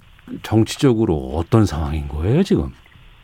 [0.44, 2.72] 정치적으로 어떤 상황인 거예요 지금?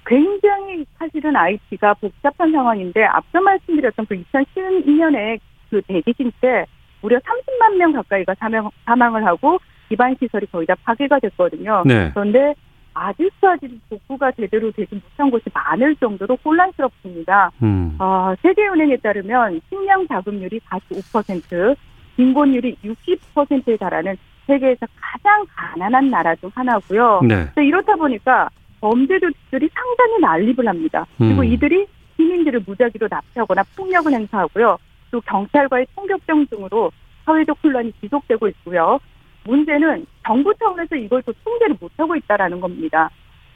[0.08, 0.59] 굉장히
[1.00, 5.39] 사실은 IT가 복잡한 상황인데 앞서 말씀드렸던 그 2012년에
[5.70, 6.66] 그 대지진 때
[7.02, 11.84] 무려 30만 명 가까이가 사망, 사망을 하고 기반 시설이 거의 다 파괴가 됐거든요.
[11.86, 12.12] 네.
[12.14, 12.54] 그런데
[12.93, 17.52] 아직까지 복구가 제대로 되지 못한 곳이 많을 정도로 혼란스럽습니다.
[17.64, 17.95] 음.
[17.97, 21.76] 어, 세계은행에 따르면 식량 자금률이 45%,
[22.18, 27.22] 빈곤율이 60%에 달하는 세계에서 가장 가난한 나라 중 하나고요.
[27.24, 27.47] 네.
[27.64, 28.50] 이렇다 보니까
[28.82, 31.05] 범죄도들이 상당히 난립을 합니다.
[31.17, 31.45] 그리고 음.
[31.45, 34.77] 이들이 시민들을 무작위로 납치하거나 폭력을 행사하고요.
[35.11, 36.91] 또 경찰과의 총격전 등으로
[37.25, 38.99] 사회적 혼란이 지속되고 있고요.
[39.45, 43.09] 문제는 정부 차원에서 이걸 또 통제를 못하고 있다라는 겁니다.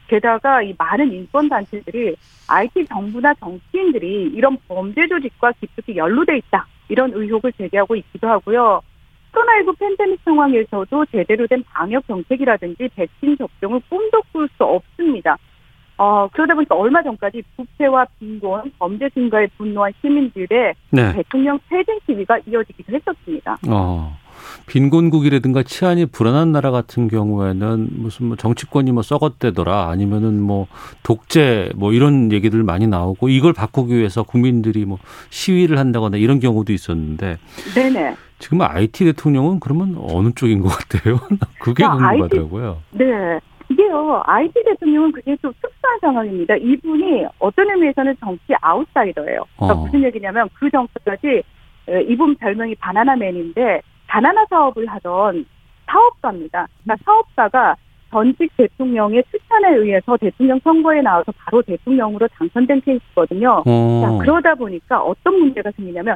[0.08, 2.16] 게다가 이 많은 인권 단체들이
[2.48, 8.82] IT 정부나 정치인들이 이런 범죄 조직과 깊숙이 연루돼 있다 이런 의혹을 제기하고 있기도 하고요.
[9.34, 15.38] 코로나19 팬데믹 상황에서도 제대로 된 방역 정책이라든지 백신 접종을 꿈도 꿀 수 없습니다.
[15.98, 21.14] 어, 그러다 보니까 얼마 전까지 부패와 빈곤, 범죄 증가에 분노한 시민들의 네.
[21.14, 23.58] 대통령 퇴진 시위가 이어지기도 했었습니다.
[23.70, 24.18] 어.
[24.68, 30.68] 빈곤국이라든가 치안이 불안한 나라 같은 경우에는 무슨 뭐 정치권이 뭐 썩었대더라 아니면은 뭐
[31.04, 34.98] 독재 뭐 이런 얘기들 많이 나오고 이걸 바꾸기 위해서 국민들이 뭐
[35.30, 37.38] 시위를 한다거나 이런 경우도 있었는데
[37.76, 38.16] 네네.
[38.40, 41.18] 지금 IT 대통령은 그러면 어느 쪽인 것 같아요?
[41.60, 42.78] 그게 자, 궁금하더라고요.
[42.92, 43.40] 네.
[43.70, 46.56] 이게요, IT 대통령은 그게 좀 특수한 상황입니다.
[46.58, 49.46] 이분이 어떤 의미에서는 정치 아웃사이더예요.
[49.56, 49.84] 그러니까 어.
[49.84, 51.44] 무슨 얘기냐면 그 전까지
[51.90, 53.82] 에, 이분 별명이 바나나맨인데
[54.14, 55.44] 바나나 사업을 하던
[55.88, 56.68] 사업가입니다.
[56.84, 57.76] 그러니까 사업가가
[58.12, 63.64] 전직 대통령의 추천에 의해서 대통령 선거에 나와서 바로 대통령으로 당선된 케이스거든요.
[63.66, 64.02] 어.
[64.04, 66.16] 자, 그러다 보니까 어떤 문제가 생기냐면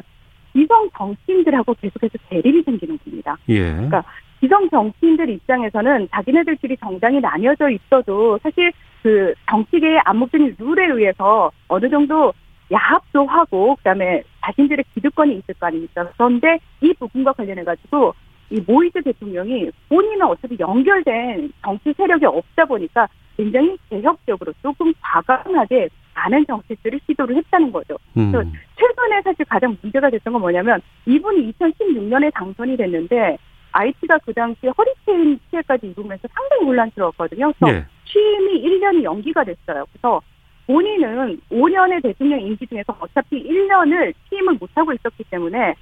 [0.52, 3.36] 기성 정치인들하고 계속해서 대립이 생기는 겁니다.
[3.48, 3.72] 예.
[3.72, 4.04] 그러니까
[4.40, 8.70] 기성 정치인들 입장에서는 자기네들끼리 정당이 나뉘어져 있어도 사실
[9.02, 12.32] 그 정치계의 암묵적인 룰에 의해서 어느 정도
[12.72, 16.08] 야합도 하고 그다음에 자신들의 기득권이 있을 거 아닙니까?
[16.16, 18.14] 그런데 이 부분과 관련해 가지고
[18.50, 26.44] 이 모이즈 대통령이 본인은 어차피 연결된 정치 세력이 없다 보니까 굉장히 개혁적으로 조금 과감하게 많은
[26.46, 27.96] 정책들을 시도를 했다는 거죠.
[28.16, 28.32] 음.
[28.32, 33.38] 그래서 최근에 사실 가장 문제가 됐던 건 뭐냐면 이분이 2016년에 당선이 됐는데
[33.72, 37.52] IT가 그 당시에 허리케인 피해까지 입으면서 상당히 혼란스러웠거든요.
[37.58, 37.84] 그래서 예.
[38.06, 39.84] 취임이 1년이 연기가 됐어요.
[39.92, 40.20] 그래서
[40.68, 45.74] 본인은 5년의 대통령 임기 중에서 어차피 1년을 취임을 못하고 있었기 때문에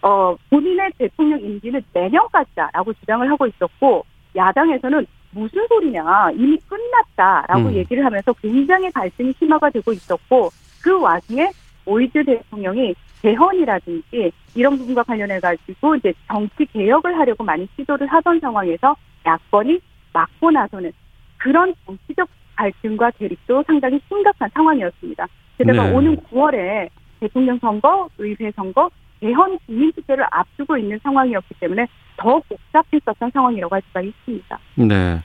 [0.00, 7.74] 어 본인의 대통령 임기는 내년까지다라고 주장을 하고 있었고 야당에서는 무슨 소리냐 이미 끝났다라고 음.
[7.74, 10.50] 얘기를 하면서 굉장히 갈등이 심화가 되고 있었고
[10.82, 11.50] 그 와중에
[11.84, 18.94] 오이즈 대통령이 개헌이라든지 이런 부분과 관련해 가지고 이제 정치 개혁을 하려고 많이 시도를 하던 상황에서
[19.26, 19.80] 야권이
[20.12, 20.92] 막고 나서는
[21.38, 22.28] 그런 정치적
[22.66, 25.26] 갈등과 대립도 상당히 심각한 상황이었습니다.
[25.58, 25.92] 게다가 네.
[25.94, 26.88] 오는 9월에
[27.18, 28.88] 대통령 선거, 의회 선거,
[29.20, 31.86] 개헌 국민 투표를 앞두고 있는 상황이었기 때문에
[32.16, 34.58] 더 복잡했었던 상황이라고 할 수가 있습니다.
[34.76, 35.20] 네.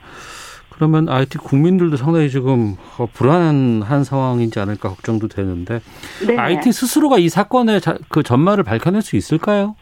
[0.69, 5.79] 그러면 IT 국민들도 상당히 지금 어, 불안한 상황이지 않을까 걱정도 되는데
[6.27, 6.37] 네.
[6.37, 9.75] IT 스스로가 이 사건의 자- 그 전말을 밝혀낼 수 있을까요?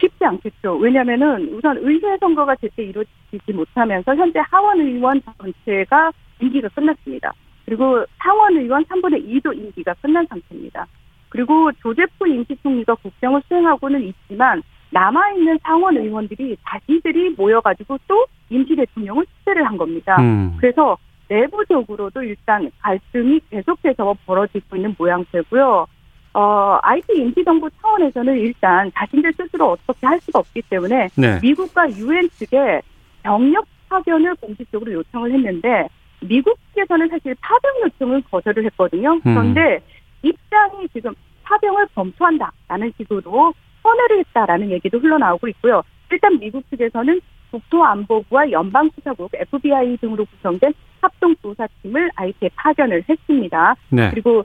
[0.00, 0.76] 쉽지 않겠죠.
[0.76, 7.32] 왜냐하면은 우선 의회 선거가 제때 이루어지지 못하면서 현재 하원 의원 전체가 임기가 끝났습니다.
[7.64, 10.86] 그리고 상원 의원 3분의 2도 임기가 끝난 상태입니다.
[11.28, 19.66] 그리고 조재포 임시총리가 국정을 수행하고는 있지만 남아있는 상원 의원들이 자기들이 모여가지고 또 임시 대통령을 추대를
[19.66, 20.16] 한 겁니다.
[20.20, 20.56] 음.
[20.58, 20.96] 그래서
[21.28, 25.86] 내부적으로도 일단 갈등이 계속해서 벌어지고 있는 모양새고요.
[26.34, 31.40] 어, IT 임시정부 차원에서는 일단 자신들 스스로 어떻게 할 수가 없기 때문에 네.
[31.40, 32.82] 미국과 유엔 측에
[33.22, 35.88] 병력 파견을 공식적으로 요청을 했는데
[36.20, 39.20] 미국 측에서는 사실 파병 요청을 거절을 했거든요.
[39.20, 39.80] 그런데
[40.22, 41.14] 입장이 지금
[41.44, 45.82] 파병을 검토한다라는 식으로 선회를 했다라는 얘기도 흘러나오고 있고요.
[46.10, 53.76] 일단 미국 측에서는 국토안보부와 연방수사국, FBI 등으로 구성된 합동조사팀을 IT에 파견을 했습니다.
[53.90, 54.10] 네.
[54.10, 54.44] 그리고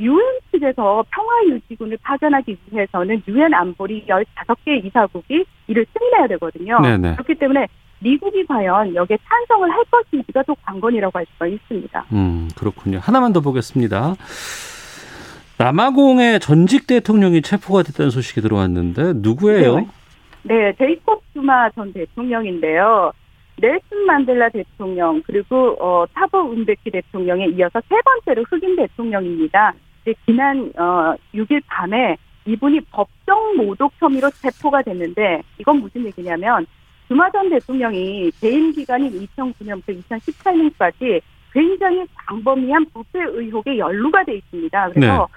[0.00, 6.80] 유엔 측에서 평화유지군을 파견하기 위해서는 유엔 안보리 15개 이사국이 이를 승인해야 되거든요.
[6.80, 7.12] 네네.
[7.14, 7.66] 그렇기 때문에
[8.04, 12.04] 미국이 과연 여기에 찬성을 할 것인지가 또 관건이라고 할 수가 있습니다.
[12.12, 12.98] 음, 그렇군요.
[13.00, 14.14] 하나만 더 보겠습니다.
[15.58, 19.86] 남아공의 전직 대통령이 체포가 됐다는 소식이 들어왔는데 누구예요?
[20.42, 23.10] 네, 제이콥 주마 전 대통령인데요.
[23.56, 29.72] 넬슨 만델라 대통령 그리고 어, 타보 운베키 대통령에 이어서 세 번째로 흑인 대통령입니다.
[30.26, 36.66] 지난 어, 6일 밤에 이분이 법정 모독 혐의로 체포가 됐는데 이건 무슨 얘기냐면
[37.08, 41.20] 주마 전 대통령이 재임 기간인 2009년부터 2018년까지
[41.52, 44.90] 굉장히 광범위한 부패 의혹에 연루가 돼 있습니다.
[44.90, 45.28] 그래서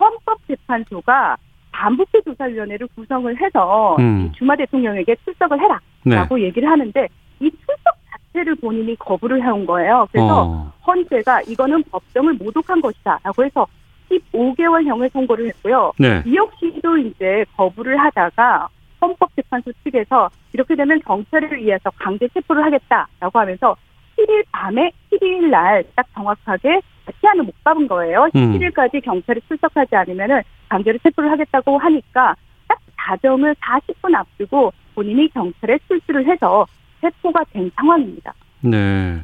[0.00, 1.36] 헌법재판소가
[1.70, 4.26] 반부패 조사위원회를 구성을 해서 음.
[4.26, 5.58] 이 주마 대통령에게 출석을
[6.04, 7.08] 해라라고 얘기를 하는데
[7.40, 10.06] 이 출석 자체를 본인이 거부를 해온 거예요.
[10.10, 10.72] 그래서 어.
[10.86, 13.66] 헌재가 이거는 법정을 모독한 것이다라고 해서
[14.10, 15.92] 15개월형을 선고를 했고요.
[15.98, 16.22] 네.
[16.26, 18.68] 이 역시도 이제 거부를 하다가
[19.02, 23.76] 헌법재판소 측에서 이렇게 되면 경찰을 위해서 강제 체포를 하겠다라고 하면서
[24.16, 26.80] 7일 밤에 12일 날 딱 정확하게
[27.20, 28.28] 시한을 못 잡은 거예요.
[28.36, 28.52] 음.
[28.58, 32.34] 11일까지 경찰이 출석하지 않으면은 강제로 체포를 하겠다고 하니까
[32.68, 36.64] 딱 자정을 40분 앞두고 본인이 경찰에 출두를 해서
[37.00, 38.32] 체포가 된 상황입니다.
[38.60, 39.20] 네.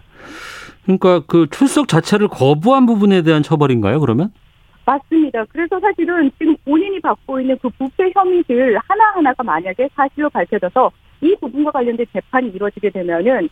[0.85, 4.31] 그러니까 그 출석 자체를 거부한 부분에 대한 처벌인가요, 그러면?
[4.89, 5.45] 맞습니다.
[5.51, 11.71] 그래서 사실은 지금 본인이 받고 있는 그 부패 혐의들 하나하나가 만약에 사실로 밝혀져서 이 부분과
[11.73, 13.49] 관련된 재판이 이루어지게 되면은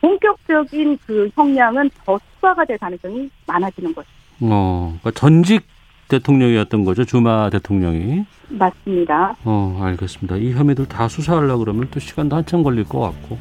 [0.00, 4.08] 본격적인 그 형량은 더 추가가 될 가능성이 많아지는 거죠.
[4.40, 5.62] 어, 그러니까 전직
[6.08, 8.24] 대통령이었던 거죠, 주마 대통령이.
[8.48, 9.36] 맞습니다.
[9.44, 10.36] 어, 알겠습니다.
[10.38, 13.38] 이 혐의들 다 수사하려고 그러면 또 시간도 한참 걸릴 것 같고.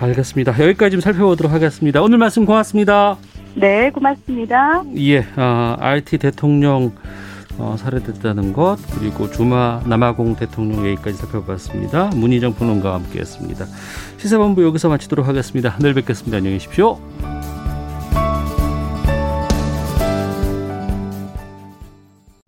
[0.00, 0.52] 알겠습니다.
[0.52, 2.00] 여기까지 좀 살펴보도록 하겠습니다.
[2.00, 3.16] 오늘 말씀 고맙습니다.
[3.54, 4.82] 네, 고맙습니다.
[4.96, 6.92] 예, 아, RT 대통령
[7.56, 12.10] 어, 살해됐다는 것 그리고 주마 남아공 대통령 얘기까지 살펴봤습니다.
[12.14, 13.66] 문희정 평론가와 함께했습니다.
[14.18, 15.76] 시사본부 여기서 마치도록 하겠습니다.
[15.80, 16.38] 내일 뵙겠습니다.
[16.38, 16.98] 안녕히 계십시오.